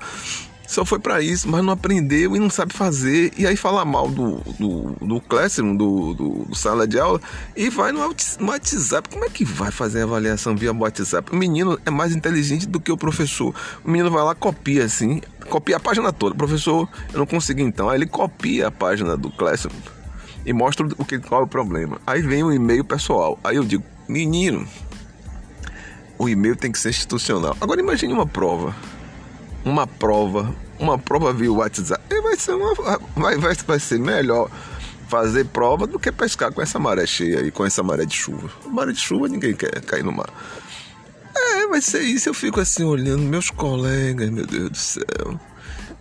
só 0.70 0.84
foi 0.84 1.00
para 1.00 1.20
isso, 1.20 1.48
mas 1.48 1.64
não 1.64 1.72
aprendeu 1.72 2.36
e 2.36 2.38
não 2.38 2.48
sabe 2.48 2.72
fazer. 2.72 3.32
E 3.36 3.44
aí 3.44 3.56
fala 3.56 3.84
mal 3.84 4.08
do, 4.08 4.36
do, 4.56 4.96
do 5.04 5.20
Classroom, 5.20 5.74
do, 5.74 6.14
do, 6.14 6.44
do 6.44 6.54
sala 6.54 6.86
de 6.86 6.96
aula, 6.96 7.20
e 7.56 7.68
vai 7.68 7.90
no, 7.90 7.98
WhatsApp. 7.98 9.08
Como 9.08 9.24
é 9.24 9.28
que 9.28 9.44
vai 9.44 9.72
fazer 9.72 10.02
a 10.02 10.04
avaliação 10.04 10.54
via 10.54 10.72
WhatsApp? 10.72 11.32
O 11.32 11.36
menino 11.36 11.76
é 11.84 11.90
mais 11.90 12.14
inteligente 12.14 12.68
do 12.68 12.78
que 12.78 12.92
o 12.92 12.96
professor. 12.96 13.52
O 13.84 13.90
menino 13.90 14.12
vai 14.12 14.22
lá, 14.22 14.32
copia 14.32 14.84
assim, 14.84 15.20
copia 15.48 15.76
a 15.76 15.80
página 15.80 16.12
toda. 16.12 16.36
Professor, 16.36 16.88
eu 17.12 17.18
não 17.18 17.26
consegui 17.26 17.62
então. 17.62 17.90
Aí 17.90 17.98
ele 17.98 18.06
copia 18.06 18.68
a 18.68 18.70
página 18.70 19.16
do 19.16 19.28
Classroom 19.28 19.74
e 20.46 20.52
mostra 20.52 20.86
o 20.96 21.04
que, 21.04 21.18
qual 21.18 21.40
é 21.40 21.44
o 21.44 21.48
problema. 21.48 22.00
Aí 22.06 22.22
vem 22.22 22.44
o 22.44 22.52
e-mail 22.52 22.84
pessoal. 22.84 23.36
Aí 23.42 23.56
eu 23.56 23.64
digo, 23.64 23.82
menino, 24.10 24.66
o 26.18 26.28
e-mail 26.28 26.56
tem 26.56 26.70
que 26.70 26.78
ser 26.78 26.90
institucional. 26.90 27.56
Agora 27.60 27.80
imagine 27.80 28.12
uma 28.12 28.26
prova 28.26 28.74
uma 29.64 29.86
prova, 29.86 30.54
uma 30.78 30.98
prova 30.98 31.32
via 31.32 31.52
WhatsApp, 31.52 32.02
vai 32.22 32.36
ser, 32.36 32.54
uma, 32.54 32.74
vai, 33.16 33.36
vai, 33.36 33.54
vai 33.54 33.78
ser 33.78 33.98
melhor 33.98 34.50
fazer 35.08 35.44
prova 35.46 35.86
do 35.86 35.98
que 35.98 36.10
pescar 36.12 36.52
com 36.52 36.62
essa 36.62 36.78
maré 36.78 37.06
cheia 37.06 37.40
e 37.40 37.50
com 37.50 37.64
essa 37.64 37.82
maré 37.82 38.04
de 38.04 38.14
chuva. 38.14 38.50
Maré 38.66 38.92
de 38.92 39.00
chuva 39.00 39.28
ninguém 39.28 39.54
quer 39.54 39.80
cair 39.82 40.04
no 40.04 40.12
mar. 40.12 40.30
É, 41.34 41.66
vai 41.66 41.80
ser 41.80 42.02
isso. 42.02 42.28
Eu 42.28 42.34
fico 42.34 42.60
assim 42.60 42.84
olhando 42.84 43.22
meus 43.22 43.50
colegas, 43.50 44.30
meu 44.30 44.46
Deus 44.46 44.70
do 44.70 44.76
céu. 44.76 45.40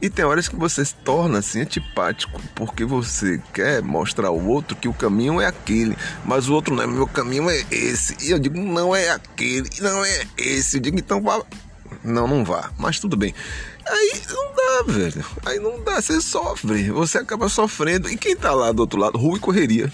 E 0.02 0.10
tem 0.10 0.24
horas 0.24 0.48
que 0.48 0.56
você 0.56 0.84
se 0.86 0.96
torna 0.96 1.40
assim 1.40 1.62
antipático, 1.62 2.42
porque 2.56 2.86
você 2.86 3.42
quer 3.54 3.82
mostrar 3.82 4.30
ao 4.30 4.40
outro 4.40 4.76
que 4.78 4.88
o 4.88 4.94
caminho 4.94 5.42
é 5.42 5.46
aquele, 5.46 5.98
mas 6.24 6.48
o 6.48 6.54
outro 6.54 6.74
não 6.74 6.84
é, 6.84 6.88
meu 6.88 7.08
caminho 7.08 7.50
é 7.50 7.66
esse. 7.70 8.16
E 8.22 8.32
eu 8.32 8.40
digo, 8.40 8.58
não 8.58 8.96
é 8.96 9.10
aquele, 9.10 9.70
não 9.82 10.06
é 10.06 10.26
esse. 10.38 10.78
Eu 10.78 10.82
digo, 10.82 10.98
então 10.98 11.22
vá 11.22 11.44
não, 12.04 12.28
não 12.28 12.44
vá. 12.46 12.72
Mas 12.78 13.00
tudo 13.00 13.18
bem. 13.18 13.34
Aí 13.86 14.22
não 14.30 14.54
dá, 14.56 14.94
velho. 14.94 15.26
Aí 15.46 15.60
não 15.60 15.84
dá. 15.84 16.02
Você 16.02 16.22
sofre. 16.22 16.90
Você 16.92 17.18
acaba 17.18 17.50
sofrendo. 17.50 18.10
E 18.10 18.18
quem 18.18 18.36
tá 18.36 18.54
lá 18.54 18.72
do 18.72 18.82
outro 18.82 19.00
lado? 19.00 19.18
Rua 19.18 19.38
e 19.38 19.40
correria. 19.40 19.92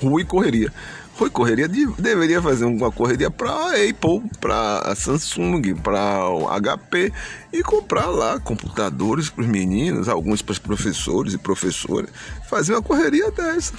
Rua 0.00 0.20
e 0.20 0.24
correria. 0.24 0.72
Rui 1.16 1.30
Correria 1.30 1.68
de, 1.68 1.86
deveria 1.98 2.40
fazer 2.40 2.64
uma 2.64 2.90
correria 2.90 3.30
para 3.30 3.68
Apple, 3.68 4.22
para 4.40 4.94
Samsung, 4.96 5.74
para 5.74 6.20
HP 6.60 7.12
e 7.52 7.62
comprar 7.62 8.06
lá 8.06 8.40
computadores 8.40 9.28
para 9.28 9.42
os 9.42 9.48
meninos, 9.48 10.08
alguns 10.08 10.42
para 10.42 10.52
os 10.52 10.58
professores 10.58 11.34
e 11.34 11.38
professoras. 11.38 12.10
Fazer 12.48 12.72
uma 12.72 12.82
correria 12.82 13.30
dessa. 13.30 13.74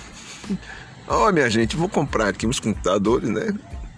Ó, 1.08 1.28
oh, 1.28 1.32
minha 1.32 1.50
gente, 1.50 1.76
vou 1.76 1.90
comprar 1.90 2.30
aqui 2.30 2.48
uns 2.48 2.60
computadores, 2.60 3.30
né? 3.30 3.54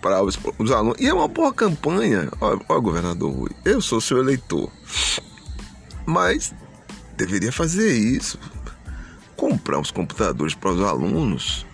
para 0.06 0.22
os, 0.22 0.38
os, 0.60 0.72
alunos. 0.72 1.02
E 1.02 1.08
é 1.08 1.14
uma 1.14 1.28
boa 1.28 1.52
campanha. 1.52 2.30
Ó, 2.40 2.80
governador 2.80 3.34
Rui, 3.34 3.50
eu 3.66 3.82
sou 3.82 4.00
seu 4.00 4.20
eleitor. 4.20 4.72
Mas 6.06 6.54
deveria 7.18 7.52
fazer 7.52 7.92
isso. 7.92 8.38
Comprar 9.36 9.80
os 9.80 9.90
computadores 9.90 10.54
para 10.54 10.70
os 10.70 10.82
alunos, 10.82 11.66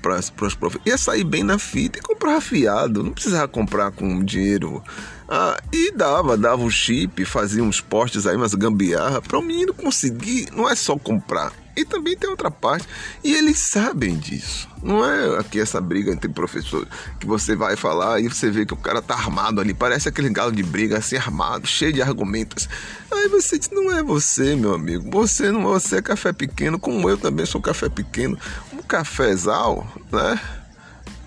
para 0.00 0.18
os 0.18 0.30
professores. 0.30 0.86
Ia 0.86 0.98
sair 0.98 1.24
bem 1.24 1.42
na 1.42 1.58
fita 1.58 1.98
e 1.98 2.02
comprar 2.02 2.40
fiado. 2.40 3.02
Não 3.02 3.12
precisava 3.12 3.48
comprar 3.48 3.90
com 3.90 4.24
dinheiro. 4.24 4.82
Ah, 5.28 5.60
e 5.72 5.92
dava, 5.92 6.36
dava 6.36 6.62
o 6.62 6.70
chip, 6.70 7.24
fazia 7.24 7.62
uns 7.62 7.80
postes 7.80 8.26
aí, 8.26 8.36
umas 8.36 8.54
gambiarra. 8.54 9.22
Para 9.22 9.38
o 9.38 9.42
menino 9.42 9.72
conseguir, 9.72 10.48
não 10.52 10.68
é 10.68 10.74
só 10.74 10.96
comprar 10.96 11.52
e 11.80 11.84
também 11.84 12.16
tem 12.16 12.28
outra 12.28 12.50
parte. 12.50 12.86
E 13.22 13.34
eles 13.34 13.58
sabem 13.58 14.16
disso. 14.16 14.68
Não 14.82 15.04
é 15.04 15.38
aqui 15.38 15.60
essa 15.60 15.80
briga 15.80 16.10
entre 16.10 16.28
professores 16.28 16.88
que 17.18 17.26
você 17.26 17.54
vai 17.54 17.76
falar 17.76 18.20
e 18.20 18.28
você 18.28 18.50
vê 18.50 18.64
que 18.64 18.72
o 18.72 18.76
cara 18.76 19.02
tá 19.02 19.14
armado 19.14 19.60
ali. 19.60 19.74
Parece 19.74 20.08
aquele 20.08 20.30
galo 20.30 20.52
de 20.52 20.62
briga 20.62 20.98
assim 20.98 21.16
armado, 21.16 21.66
cheio 21.66 21.92
de 21.92 22.02
argumentos. 22.02 22.68
Aí 23.10 23.28
você 23.28 23.58
diz, 23.58 23.70
não 23.70 23.90
é 23.94 24.02
você, 24.02 24.54
meu 24.54 24.74
amigo. 24.74 25.10
Você 25.10 25.50
não 25.50 25.62
você 25.62 25.96
é 25.96 26.02
café 26.02 26.32
pequeno, 26.32 26.78
como 26.78 27.08
eu 27.08 27.18
também 27.18 27.44
sou 27.44 27.60
café 27.60 27.88
pequeno. 27.88 28.38
Cafezal, 28.90 29.86
né? 30.10 30.40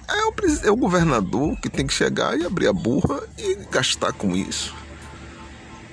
É 0.10 0.26
o, 0.26 0.34
é 0.66 0.70
o 0.70 0.76
governador 0.76 1.58
que 1.62 1.70
tem 1.70 1.88
que 1.88 1.94
chegar 1.94 2.38
e 2.38 2.46
abrir 2.46 2.68
a 2.68 2.74
burra 2.74 3.24
e 3.38 3.56
gastar 3.72 4.12
com 4.12 4.36
isso. 4.36 4.76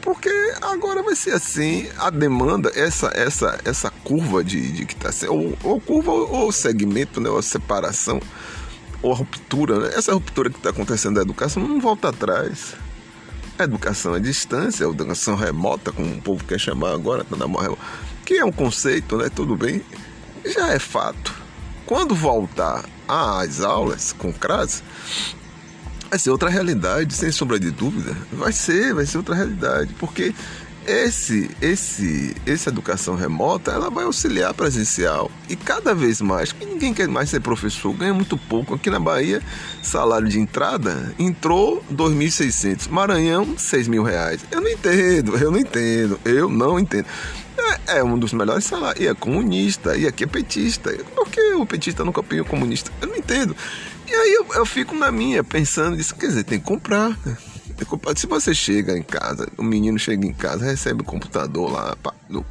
Porque 0.02 0.28
agora 0.60 1.00
vai 1.00 1.14
ser 1.14 1.30
assim 1.30 1.88
a 1.96 2.10
demanda 2.10 2.72
essa 2.74 3.12
essa 3.14 3.60
essa 3.64 3.88
curva 4.02 4.42
de, 4.42 4.72
de 4.72 4.84
que 4.84 4.94
está 4.94 5.12
sendo 5.12 5.32
ou, 5.32 5.58
ou, 5.62 5.80
curva 5.80 6.10
ou 6.10 6.50
segmento 6.50 7.20
né? 7.20 7.30
Ou 7.30 7.40
separação 7.40 8.20
ou 9.00 9.12
ruptura 9.12 9.78
né? 9.78 9.90
essa 9.94 10.12
ruptura 10.12 10.50
que 10.50 10.56
está 10.56 10.70
acontecendo 10.70 11.14
da 11.14 11.22
educação 11.22 11.62
não 11.62 11.80
volta 11.80 12.08
atrás. 12.08 12.74
A 13.56 13.62
educação 13.62 14.14
à 14.14 14.18
distância 14.18 14.84
a 14.84 14.90
educação 14.90 15.36
remota 15.36 15.92
como 15.92 16.12
o 16.16 16.20
povo 16.20 16.42
quer 16.44 16.58
chamar 16.58 16.94
agora 16.94 17.22
tá 17.22 17.36
que 18.26 18.34
é 18.34 18.44
um 18.44 18.50
conceito 18.50 19.16
né? 19.16 19.28
Tudo 19.28 19.54
bem 19.54 19.84
já 20.44 20.72
é 20.72 20.78
fato 20.80 21.39
quando 21.90 22.14
voltar 22.14 22.84
às 23.08 23.60
aulas 23.60 24.12
com 24.12 24.32
crase 24.32 24.80
vai 26.08 26.20
ser 26.20 26.30
outra 26.30 26.48
realidade, 26.48 27.12
sem 27.12 27.32
sombra 27.32 27.58
de 27.58 27.72
dúvida. 27.72 28.16
Vai 28.32 28.52
ser, 28.52 28.94
vai 28.94 29.04
ser 29.04 29.16
outra 29.16 29.34
realidade, 29.34 29.92
porque 29.98 30.32
esse, 30.86 31.50
esse, 31.60 32.36
essa 32.46 32.70
educação 32.70 33.16
remota, 33.16 33.72
ela 33.72 33.90
vai 33.90 34.04
auxiliar 34.04 34.54
presencial. 34.54 35.32
E 35.48 35.56
cada 35.56 35.92
vez 35.92 36.20
mais, 36.20 36.52
porque 36.52 36.64
ninguém 36.64 36.94
quer 36.94 37.08
mais 37.08 37.28
ser 37.28 37.40
professor, 37.40 37.92
ganha 37.92 38.14
muito 38.14 38.38
pouco. 38.38 38.72
Aqui 38.72 38.88
na 38.88 39.00
Bahia, 39.00 39.42
salário 39.82 40.28
de 40.28 40.38
entrada 40.38 41.12
entrou 41.18 41.82
2.600, 41.92 42.88
Maranhão, 42.88 43.58
6 43.58 43.88
mil 43.88 44.04
reais. 44.04 44.44
Eu 44.52 44.60
não 44.60 44.70
entendo, 44.70 45.36
eu 45.36 45.50
não 45.50 45.58
entendo, 45.58 46.20
eu 46.24 46.48
não 46.48 46.78
entendo. 46.78 47.06
É, 47.86 47.98
é 47.98 48.04
um 48.04 48.18
dos 48.18 48.32
melhores 48.32 48.64
salários. 48.64 49.04
E 49.04 49.08
é 49.08 49.14
comunista, 49.14 49.96
e 49.96 50.06
aqui 50.06 50.24
é 50.24 50.26
petista. 50.26 50.90
Que 51.30 51.54
o 51.54 51.66
petista 51.66 52.04
nunca 52.04 52.22
copia 52.22 52.42
o 52.42 52.44
comunista? 52.44 52.90
Eu 53.00 53.08
não 53.08 53.16
entendo. 53.16 53.56
E 54.06 54.12
aí 54.12 54.32
eu, 54.32 54.46
eu 54.54 54.66
fico 54.66 54.94
na 54.94 55.12
minha, 55.12 55.44
pensando 55.44 55.98
isso, 55.98 56.14
quer 56.14 56.26
dizer, 56.26 56.44
tem 56.44 56.58
que 56.58 56.64
comprar. 56.64 57.10
Né? 57.24 57.36
Se 58.16 58.26
você 58.26 58.54
chega 58.54 58.96
em 58.96 59.02
casa, 59.02 59.48
o 59.56 59.62
menino 59.62 59.98
chega 59.98 60.26
em 60.26 60.34
casa, 60.34 60.64
recebe 60.64 61.02
o 61.02 61.04
computador 61.04 61.70
lá 61.70 61.96
do 62.28 62.44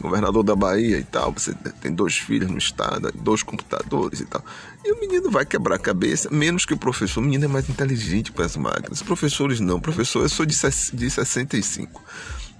governador 0.00 0.42
da 0.42 0.54
Bahia 0.54 0.98
e 0.98 1.04
tal, 1.04 1.32
você 1.32 1.52
tem 1.80 1.92
dois 1.92 2.16
filhos 2.16 2.50
no 2.50 2.58
estado, 2.58 3.12
dois 3.14 3.42
computadores 3.42 4.20
e 4.20 4.24
tal. 4.24 4.44
E 4.84 4.92
o 4.92 5.00
menino 5.00 5.30
vai 5.30 5.44
quebrar 5.44 5.76
a 5.76 5.78
cabeça, 5.78 6.28
menos 6.30 6.64
que 6.64 6.74
o 6.74 6.76
professor. 6.76 7.20
O 7.20 7.24
menino 7.24 7.44
é 7.44 7.48
mais 7.48 7.68
inteligente 7.68 8.32
com 8.32 8.42
as 8.42 8.56
máquinas. 8.56 9.02
Professores 9.02 9.60
não. 9.60 9.80
Professor, 9.80 10.22
eu 10.22 10.28
sou 10.28 10.46
de, 10.46 10.54
de 10.54 11.10
65. 11.10 12.02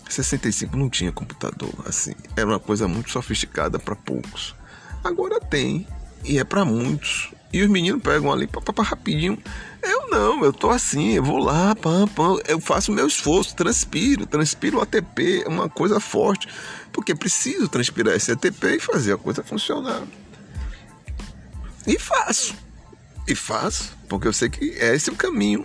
65 0.08 0.76
não 0.76 0.88
tinha 0.88 1.12
computador, 1.12 1.72
assim. 1.86 2.14
Era 2.36 2.46
uma 2.46 2.58
coisa 2.58 2.88
muito 2.88 3.10
sofisticada 3.10 3.78
para 3.78 3.94
poucos. 3.94 4.54
Agora 5.02 5.40
tem, 5.40 5.86
e 6.24 6.38
é 6.38 6.44
para 6.44 6.64
muitos. 6.64 7.30
E 7.52 7.62
os 7.62 7.68
meninos 7.68 8.02
pegam 8.02 8.30
ali, 8.30 8.46
papá, 8.46 8.82
rapidinho. 8.82 9.38
Eu 9.82 10.10
não, 10.10 10.44
eu 10.44 10.52
tô 10.52 10.70
assim, 10.70 11.12
eu 11.12 11.22
vou 11.22 11.38
lá, 11.38 11.74
pam, 11.74 12.06
pam, 12.08 12.36
eu 12.46 12.60
faço 12.60 12.92
meu 12.92 13.06
esforço, 13.06 13.54
transpiro, 13.54 14.26
transpiro 14.26 14.78
o 14.78 14.82
ATP, 14.82 15.44
é 15.46 15.48
uma 15.48 15.68
coisa 15.68 15.98
forte, 15.98 16.48
porque 16.92 17.14
preciso 17.14 17.68
transpirar 17.68 18.14
esse 18.14 18.32
ATP 18.32 18.76
e 18.76 18.80
fazer 18.80 19.14
a 19.14 19.16
coisa 19.16 19.42
funcionar. 19.42 20.02
E 21.86 21.98
faço. 21.98 22.54
E 23.26 23.34
faço, 23.34 23.96
porque 24.08 24.28
eu 24.28 24.32
sei 24.32 24.50
que 24.50 24.72
é 24.78 24.94
esse 24.94 25.10
o 25.10 25.16
caminho. 25.16 25.64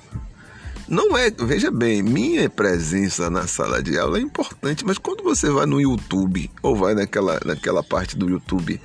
Não 0.88 1.18
é, 1.18 1.32
veja 1.32 1.72
bem, 1.72 2.04
minha 2.04 2.50
presença 2.50 3.30
na 3.30 3.48
sala 3.48 3.82
de 3.82 3.98
aula 3.98 4.20
é 4.20 4.22
importante, 4.22 4.86
mas 4.86 4.98
quando 4.98 5.24
você 5.24 5.50
vai 5.50 5.66
no 5.66 5.82
YouTube 5.82 6.52
ou 6.62 6.76
vai 6.76 6.94
naquela, 6.94 7.40
naquela 7.46 7.82
parte 7.84 8.18
do 8.18 8.30
YouTube 8.30 8.80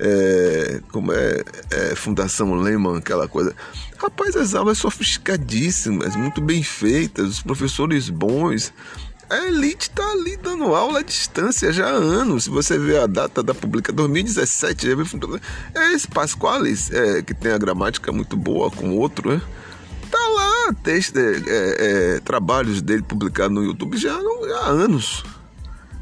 é, 0.00 0.80
como 0.90 1.12
é, 1.12 1.44
é, 1.70 1.94
Fundação 1.94 2.54
Lehman, 2.54 2.96
aquela 2.96 3.28
coisa. 3.28 3.54
Rapaz, 3.98 4.34
as 4.34 4.54
aulas 4.54 4.78
sofisticadíssimas, 4.78 6.16
muito 6.16 6.40
bem 6.40 6.62
feitas, 6.62 7.28
os 7.28 7.42
professores 7.42 8.08
bons. 8.08 8.72
A 9.28 9.46
elite 9.46 9.90
está 9.90 10.04
ali 10.10 10.36
dando 10.38 10.74
aula 10.74 11.00
à 11.00 11.02
distância 11.02 11.72
já 11.72 11.86
há 11.86 11.92
anos. 11.92 12.44
Se 12.44 12.50
você 12.50 12.78
vê 12.78 12.98
a 12.98 13.06
data 13.06 13.42
da 13.42 13.54
publicação, 13.54 13.94
2017, 13.96 14.88
já 14.88 14.96
viu, 14.96 15.40
é 15.74 15.92
esse 15.92 16.08
Pasquales, 16.08 16.90
é, 16.90 17.22
que 17.22 17.34
tem 17.34 17.52
a 17.52 17.58
gramática 17.58 18.10
muito 18.10 18.36
boa 18.36 18.70
com 18.70 18.96
outro, 18.96 19.30
né? 19.30 19.40
Tá 20.10 20.18
lá, 20.18 20.74
texto, 20.82 21.16
é, 21.16 21.36
é, 21.46 22.16
é 22.16 22.20
trabalhos 22.20 22.82
dele 22.82 23.02
publicados 23.02 23.54
no 23.54 23.62
YouTube 23.62 23.96
já, 23.96 24.18
há 24.62 24.68
anos. 24.70 25.22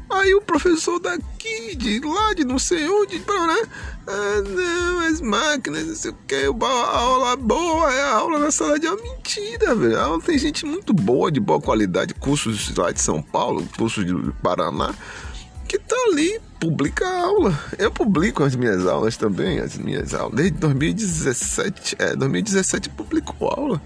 Aí 0.09 0.33
o 0.33 0.41
professor 0.41 0.99
daqui, 0.99 1.75
de 1.75 1.99
lá, 1.99 2.33
de 2.33 2.43
não 2.43 2.57
sei 2.57 2.89
onde, 2.89 3.19
né? 3.19 3.69
Ah, 4.07 4.41
não, 4.41 4.99
as 5.01 5.21
máquinas, 5.21 5.85
não 5.85 5.95
sei 5.95 6.11
o 6.11 6.15
que, 6.27 6.35
a 6.35 6.97
aula 6.97 7.35
boa 7.35 7.93
é 7.93 8.01
a 8.01 8.15
aula 8.15 8.39
na 8.39 8.49
sala 8.49 8.79
de 8.79 8.87
aula. 8.87 8.99
Mentira, 9.01 9.75
velho. 9.75 9.99
A 9.99 10.03
aula 10.05 10.21
tem 10.21 10.37
gente 10.37 10.65
muito 10.65 10.93
boa, 10.93 11.31
de 11.31 11.39
boa 11.39 11.61
qualidade, 11.61 12.15
cursos 12.15 12.75
lá 12.75 12.91
de 12.91 12.99
São 12.99 13.21
Paulo, 13.21 13.67
cursos 13.77 14.03
de 14.03 14.13
Paraná, 14.41 14.95
que 15.67 15.77
tá 15.77 15.95
ali, 16.07 16.39
publica 16.59 17.07
a 17.07 17.21
aula. 17.21 17.59
Eu 17.77 17.91
publico 17.91 18.43
as 18.43 18.55
minhas 18.55 18.87
aulas 18.87 19.15
também, 19.15 19.59
as 19.59 19.77
minhas 19.77 20.15
aulas. 20.15 20.35
Desde 20.35 20.57
2017, 20.57 21.95
é, 21.99 22.15
2017 22.15 22.89
publico 22.89 23.45
aula. 23.45 23.79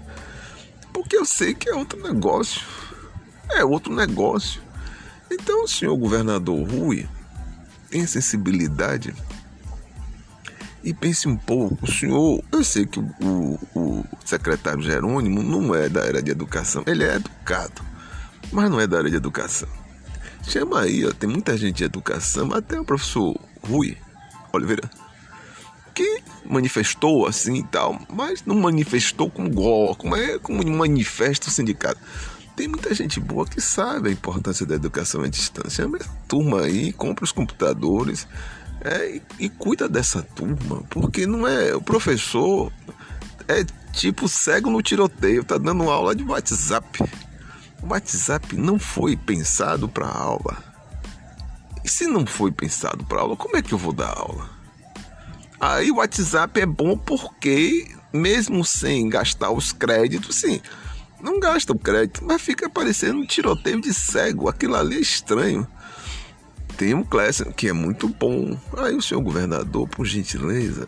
Porque 0.90 1.16
eu 1.16 1.26
sei 1.26 1.52
que 1.52 1.68
é 1.68 1.74
outro 1.74 2.00
negócio. 2.02 2.62
É 3.50 3.62
outro 3.62 3.94
negócio. 3.94 4.62
Então, 5.34 5.64
o 5.64 5.68
senhor 5.68 5.96
governador 5.96 6.64
Rui 6.68 7.08
tem 7.90 8.06
sensibilidade 8.06 9.12
e 10.82 10.94
pense 10.94 11.26
um 11.26 11.36
pouco. 11.36 11.84
O 11.84 11.90
senhor, 11.90 12.42
eu 12.52 12.62
sei 12.62 12.86
que 12.86 13.00
o, 13.00 13.58
o, 13.74 14.04
secretário 14.24 14.82
Jerônimo 14.82 15.42
não 15.42 15.74
é 15.74 15.88
da 15.88 16.02
área 16.02 16.22
de 16.22 16.30
educação, 16.30 16.84
ele 16.86 17.02
é 17.02 17.16
educado, 17.16 17.82
mas 18.52 18.70
não 18.70 18.80
é 18.80 18.86
da 18.86 18.98
área 18.98 19.10
de 19.10 19.16
educação. 19.16 19.68
Chama 20.46 20.82
aí, 20.82 21.04
ó, 21.04 21.10
tem 21.10 21.28
muita 21.28 21.56
gente 21.56 21.78
de 21.78 21.84
educação, 21.84 22.52
até 22.52 22.78
o 22.78 22.84
professor 22.84 23.34
Rui 23.62 23.96
Oliveira, 24.52 24.88
que 25.94 26.22
manifestou 26.44 27.26
assim 27.26 27.56
e 27.56 27.64
tal, 27.64 28.00
mas 28.08 28.44
não 28.44 28.54
manifestou 28.54 29.28
como, 29.28 29.96
como 29.96 30.14
é 30.14 30.38
como 30.38 30.64
manifesta 30.64 31.48
o 31.48 31.50
sindicato. 31.50 32.00
Tem 32.56 32.68
muita 32.68 32.94
gente 32.94 33.18
boa 33.18 33.46
que 33.46 33.60
sabe 33.60 34.08
a 34.08 34.12
importância 34.12 34.64
da 34.64 34.76
educação 34.76 35.22
à 35.22 35.28
distância. 35.28 35.84
Chama 35.84 35.98
essa 35.98 36.10
turma 36.28 36.62
aí, 36.62 36.92
compra 36.92 37.24
os 37.24 37.32
computadores 37.32 38.28
é, 38.80 39.16
e, 39.16 39.22
e 39.40 39.48
cuida 39.48 39.88
dessa 39.88 40.22
turma, 40.22 40.82
porque 40.88 41.26
não 41.26 41.48
é. 41.48 41.74
O 41.74 41.82
professor 41.82 42.72
é 43.48 43.64
tipo 43.92 44.28
cego 44.28 44.70
no 44.70 44.82
tiroteio, 44.82 45.42
tá 45.42 45.58
dando 45.58 45.90
aula 45.90 46.14
de 46.14 46.22
WhatsApp. 46.22 47.02
O 47.82 47.88
WhatsApp 47.88 48.56
não 48.56 48.78
foi 48.78 49.16
pensado 49.16 49.88
para 49.88 50.06
aula. 50.06 50.56
E 51.84 51.88
se 51.88 52.06
não 52.06 52.24
foi 52.24 52.52
pensado 52.52 53.04
para 53.04 53.20
aula, 53.20 53.36
como 53.36 53.56
é 53.56 53.62
que 53.62 53.74
eu 53.74 53.78
vou 53.78 53.92
dar 53.92 54.16
aula? 54.16 54.48
Aí 55.60 55.90
o 55.90 55.96
WhatsApp 55.96 56.60
é 56.60 56.66
bom 56.66 56.96
porque, 56.96 57.88
mesmo 58.12 58.64
sem 58.64 59.08
gastar 59.08 59.50
os 59.50 59.72
créditos, 59.72 60.36
sim, 60.36 60.60
não 61.24 61.40
gasta 61.40 61.72
o 61.72 61.78
crédito, 61.78 62.22
mas 62.22 62.42
fica 62.42 62.68
parecendo 62.68 63.18
um 63.18 63.26
tiroteio 63.26 63.80
de 63.80 63.94
cego. 63.94 64.46
Aquilo 64.46 64.76
ali 64.76 64.96
é 64.96 65.00
estranho. 65.00 65.66
Tem 66.76 66.92
um 66.92 67.02
Clécio 67.02 67.50
que 67.50 67.66
é 67.66 67.72
muito 67.72 68.08
bom. 68.08 68.58
Aí 68.76 68.94
o 68.94 69.00
senhor 69.00 69.22
governador, 69.22 69.88
por 69.88 70.04
gentileza, 70.04 70.86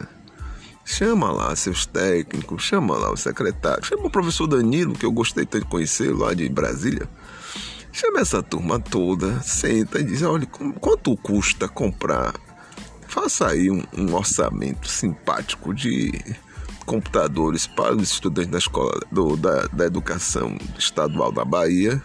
chama 0.85 1.33
lá 1.33 1.57
seus 1.57 1.87
técnicos, 1.87 2.63
chama 2.63 2.99
lá 2.99 3.11
o 3.11 3.17
secretário, 3.17 3.83
chama 3.85 4.09
o 4.09 4.11
professor 4.11 4.47
Danilo, 4.47 4.93
que 4.93 5.07
eu 5.07 5.13
gostei 5.13 5.47
tanto 5.47 5.65
de 5.65 5.71
conhecer 5.71 6.15
lá 6.15 6.35
de 6.35 6.47
Brasília. 6.51 7.09
Chama 7.91 8.21
essa 8.21 8.43
turma 8.43 8.79
toda, 8.79 9.41
senta 9.41 10.01
e 10.01 10.05
diz: 10.05 10.21
olha, 10.21 10.45
quanto 10.47 11.17
custa 11.17 11.67
comprar? 11.67 12.35
Faça 13.09 13.47
aí 13.49 13.71
um, 13.71 13.83
um 13.97 14.15
orçamento 14.15 14.87
simpático 14.87 15.73
de 15.73 16.13
computadores 16.87 17.67
para 17.67 17.95
os 17.95 18.11
estudantes 18.13 18.51
da 18.51 18.59
escola 18.59 18.99
do, 19.11 19.37
da, 19.37 19.67
da 19.67 19.85
educação 19.85 20.57
estadual 20.79 21.33
da 21.33 21.45
Bahia. 21.45 22.01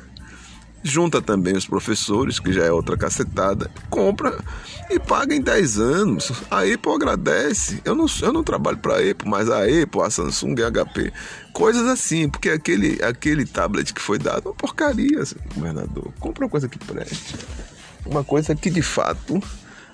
Junta 0.84 1.22
também 1.22 1.56
os 1.56 1.67
professores, 1.67 2.39
que 2.39 2.52
já 2.52 2.63
é 2.63 2.72
outra 2.72 2.98
cacetada, 2.98 3.70
compra 3.88 4.44
e 4.89 5.00
paga 5.00 5.36
em 5.36 5.39
10 5.39 5.80
anos. 5.80 6.32
A 6.50 6.62
Apple 6.62 6.91
agradece. 6.96 7.80
Eu 7.86 7.94
não, 7.94 8.08
eu 8.20 8.34
não 8.34 8.44
trabalho 8.44 8.80
para 8.80 8.96
a 8.96 9.12
Apple, 9.12 9.30
mas 9.30 9.48
a 9.48 9.60
Apple, 9.60 10.02
a 10.02 10.10
Samsung, 10.10 10.56
a 10.63 10.72
HP, 10.72 11.13
coisas 11.54 11.86
assim, 11.88 12.28
porque 12.28 12.50
aquele, 12.50 13.02
aquele 13.04 13.46
tablet 13.46 13.94
que 13.94 14.02
foi 14.02 14.17
dado 14.17 14.48
é 14.48 14.50
uma 14.50 14.56
porcaria, 14.56 15.22
assim, 15.22 15.36
governador. 15.54 16.12
Compra 16.20 16.46
uma 16.46 16.50
coisa 16.50 16.67
que 16.67 16.80
preste. 16.80 17.36
Uma 18.04 18.24
coisa 18.24 18.56
que 18.56 18.72
de 18.72 18.82
fato 18.82 19.39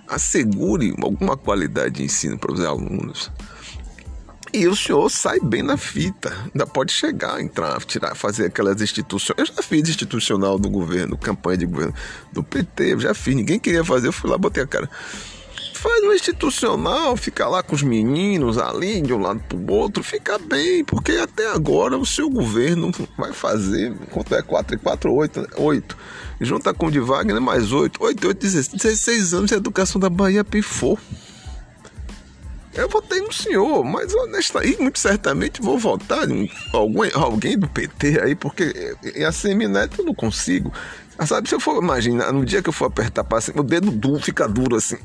assegure 0.07 0.95
alguma 1.03 1.35
qualidade 1.35 1.95
de 1.95 2.03
ensino 2.03 2.39
para 2.39 2.53
os 2.53 2.61
alunos. 2.61 3.29
E 4.57 4.67
o 4.67 4.75
senhor 4.75 5.07
sai 5.11 5.39
bem 5.39 5.61
na 5.61 5.77
fita. 5.77 6.35
Ainda 6.45 6.65
pode 6.65 6.91
chegar, 6.91 7.39
entrar, 7.39 7.79
tirar, 7.85 8.15
fazer 8.15 8.47
aquelas 8.47 8.81
instituições. 8.81 9.37
Eu 9.37 9.45
já 9.45 9.61
fiz 9.61 9.87
institucional 9.87 10.57
do 10.57 10.67
governo, 10.67 11.15
campanha 11.15 11.59
de 11.59 11.67
governo 11.67 11.93
do 12.33 12.41
PT, 12.41 12.93
eu 12.93 12.99
já 12.99 13.13
fiz. 13.13 13.35
Ninguém 13.35 13.59
queria 13.59 13.83
fazer, 13.83 14.07
eu 14.07 14.11
fui 14.11 14.27
lá, 14.27 14.35
botei 14.35 14.63
a 14.63 14.65
cara. 14.65 14.89
Faz 15.75 16.03
um 16.03 16.11
institucional, 16.11 17.15
fica 17.15 17.47
lá 17.47 17.61
com 17.61 17.75
os 17.75 17.83
meninos 17.83 18.57
ali, 18.57 18.99
de 18.99 19.13
um 19.13 19.19
lado 19.19 19.43
pro 19.47 19.71
outro, 19.71 20.01
fica 20.01 20.39
bem, 20.39 20.83
porque 20.83 21.11
até 21.11 21.51
agora 21.51 21.95
o 21.95 22.05
seu 22.05 22.27
governo 22.27 22.91
vai 23.15 23.31
fazer, 23.33 23.93
quanto 24.09 24.33
é 24.33 24.41
4 24.41 24.75
e 24.75 24.79
4, 24.79 25.13
8, 25.13 25.47
8. 25.55 25.97
Junta 26.41 26.73
com 26.73 26.87
o 26.87 26.91
de 26.91 26.99
Wagner, 26.99 27.39
mais 27.39 27.71
8, 27.71 28.03
8, 28.03 28.27
8, 28.27 28.39
16, 28.39 28.69
16 28.69 29.33
anos 29.35 29.51
de 29.51 29.55
educação 29.55 30.01
da 30.01 30.09
Bahia 30.09 30.43
pifou. 30.43 30.97
Eu 32.77 32.87
votei 32.87 33.19
no 33.21 33.33
senhor, 33.33 33.83
mas 33.83 34.13
honestamente, 34.13 34.79
muito 34.79 34.99
certamente 34.99 35.61
vou 35.61 35.79
votar 35.79 36.29
em 36.29 36.49
alguém, 36.71 37.11
alguém 37.15 37.57
do 37.57 37.67
PT 37.67 38.21
aí, 38.21 38.35
porque 38.35 38.95
em 39.15 39.23
a 39.23 39.31
Semineto 39.31 40.01
eu 40.01 40.05
não 40.05 40.13
consigo. 40.13 40.71
Sabe, 41.25 41.49
se 41.49 41.55
eu 41.55 41.59
for 41.59 41.81
imaginar, 41.81 42.31
no 42.31 42.45
dia 42.45 42.61
que 42.61 42.69
eu 42.69 42.73
for 42.73 42.85
apertar 42.85 43.23
para 43.23 43.41
cima, 43.41 43.61
o 43.61 43.63
dedo 43.63 43.89
duro 43.89 44.21
fica 44.21 44.47
duro 44.47 44.75
assim, 44.75 44.97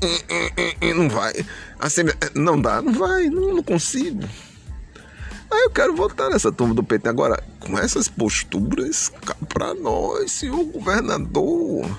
não 0.95 1.09
vai. 1.09 1.33
Assim, 1.79 2.03
não 2.35 2.61
dá, 2.61 2.79
não 2.79 2.93
vai, 2.93 3.25
não, 3.25 3.55
não 3.55 3.63
consigo. 3.63 4.23
Aí 5.51 5.61
eu 5.61 5.71
quero 5.71 5.95
votar 5.95 6.29
nessa 6.29 6.51
turma 6.51 6.75
do 6.75 6.83
PT. 6.83 7.09
Agora, 7.09 7.43
com 7.59 7.77
essas 7.77 8.07
posturas, 8.07 9.11
para 9.49 9.73
nós, 9.73 10.31
senhor 10.31 10.63
governador, 10.65 11.89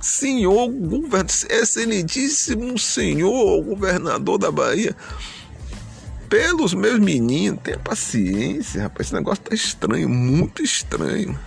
senhor 0.00 0.68
govern... 0.68 1.26
excelentíssimo 1.48 2.78
senhor 2.78 3.62
governador 3.62 4.38
da 4.38 4.50
Bahia, 4.50 4.96
pelos 6.28 6.72
meus 6.74 6.98
meninos, 6.98 7.60
tenha 7.62 7.78
paciência, 7.78 8.82
rapaz, 8.82 9.08
esse 9.08 9.14
negócio 9.14 9.42
tá 9.42 9.54
estranho, 9.54 10.08
muito 10.08 10.62
estranho. 10.62 11.38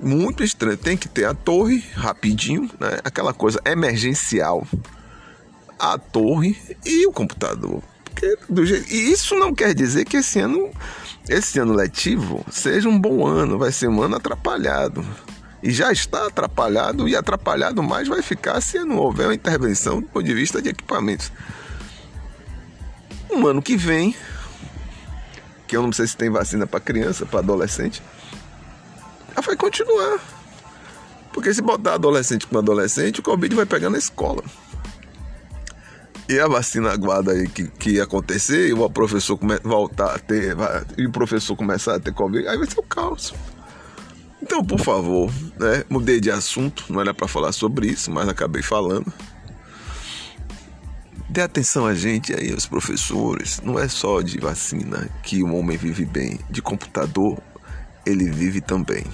Muito 0.00 0.42
estranho. 0.42 0.78
Tem 0.78 0.96
que 0.96 1.08
ter 1.08 1.24
a 1.24 1.34
torre 1.34 1.84
rapidinho, 1.92 2.70
né? 2.80 2.98
Aquela 3.04 3.34
coisa 3.34 3.60
emergencial. 3.66 4.66
A 5.78 5.98
torre 5.98 6.56
e 6.84 7.06
o 7.06 7.12
computador. 7.12 7.82
Jeito... 8.64 8.92
E 8.92 9.12
isso 9.12 9.34
não 9.34 9.54
quer 9.54 9.74
dizer 9.74 10.04
que 10.04 10.16
esse 10.16 10.40
ano, 10.40 10.70
esse 11.28 11.58
ano 11.58 11.74
letivo 11.74 12.44
seja 12.50 12.88
um 12.88 12.98
bom 12.98 13.26
ano, 13.26 13.58
vai 13.58 13.70
ser 13.70 13.88
um 13.88 14.00
ano 14.00 14.16
atrapalhado 14.16 15.04
e 15.62 15.70
já 15.70 15.90
está 15.90 16.26
atrapalhado 16.26 17.08
e 17.08 17.16
atrapalhado 17.16 17.82
mais 17.82 18.08
vai 18.08 18.22
ficar 18.22 18.60
se 18.60 18.78
não 18.84 18.96
houver 18.96 19.26
uma 19.26 19.34
intervenção 19.34 20.00
do 20.00 20.06
ponto 20.06 20.24
de 20.24 20.34
vista 20.34 20.62
de 20.62 20.68
equipamentos. 20.68 21.32
Um 23.30 23.46
ano 23.46 23.60
que 23.60 23.76
vem, 23.76 24.14
que 25.66 25.76
eu 25.76 25.82
não 25.82 25.92
sei 25.92 26.06
se 26.06 26.16
tem 26.16 26.30
vacina 26.30 26.66
para 26.66 26.80
criança, 26.80 27.26
para 27.26 27.40
adolescente, 27.40 28.02
já 29.34 29.42
vai 29.42 29.56
continuar. 29.56 30.18
Porque 31.32 31.52
se 31.52 31.60
botar 31.60 31.94
adolescente 31.94 32.46
com 32.46 32.58
adolescente, 32.58 33.20
o 33.20 33.22
Covid 33.22 33.54
vai 33.54 33.66
pegar 33.66 33.90
na 33.90 33.98
escola. 33.98 34.42
E 36.28 36.38
a 36.38 36.46
vacina 36.46 36.92
aguarda 36.92 37.32
aí 37.32 37.48
que, 37.48 37.68
que 37.68 38.00
acontecer, 38.00 38.68
e 38.68 38.72
o 38.72 38.90
professor 38.90 39.36
come, 39.36 39.58
voltar 39.62 40.14
a 40.14 40.18
ter, 40.18 40.56
e 40.96 41.06
o 41.06 41.10
professor 41.10 41.56
começar 41.56 41.94
a 41.94 42.00
ter 42.00 42.12
Covid, 42.12 42.46
aí 42.46 42.56
vai 42.58 42.68
ser 42.68 42.80
o 42.80 42.82
caos. 42.82 43.32
Então, 44.40 44.64
por 44.64 44.80
favor, 44.80 45.32
né? 45.58 45.84
Mudei 45.88 46.20
de 46.20 46.30
assunto, 46.30 46.84
não 46.88 47.00
era 47.00 47.12
para 47.12 47.26
falar 47.28 47.52
sobre 47.52 47.88
isso, 47.88 48.10
mas 48.10 48.28
acabei 48.28 48.62
falando. 48.62 49.12
Dê 51.28 51.42
atenção 51.42 51.86
a 51.86 51.94
gente 51.94 52.32
aí, 52.32 52.52
os 52.52 52.66
professores. 52.66 53.60
Não 53.62 53.78
é 53.78 53.88
só 53.88 54.22
de 54.22 54.38
vacina 54.38 55.08
que 55.22 55.42
o 55.42 55.54
homem 55.54 55.76
vive 55.76 56.04
bem, 56.04 56.38
de 56.48 56.62
computador 56.62 57.38
ele 58.08 58.30
vive 58.30 58.60
também. 58.60 59.04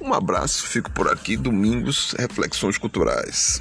Um 0.00 0.14
abraço, 0.14 0.68
fico 0.68 0.90
por 0.90 1.10
aqui. 1.10 1.36
Domingos, 1.36 2.14
Reflexões 2.18 2.78
Culturais. 2.78 3.58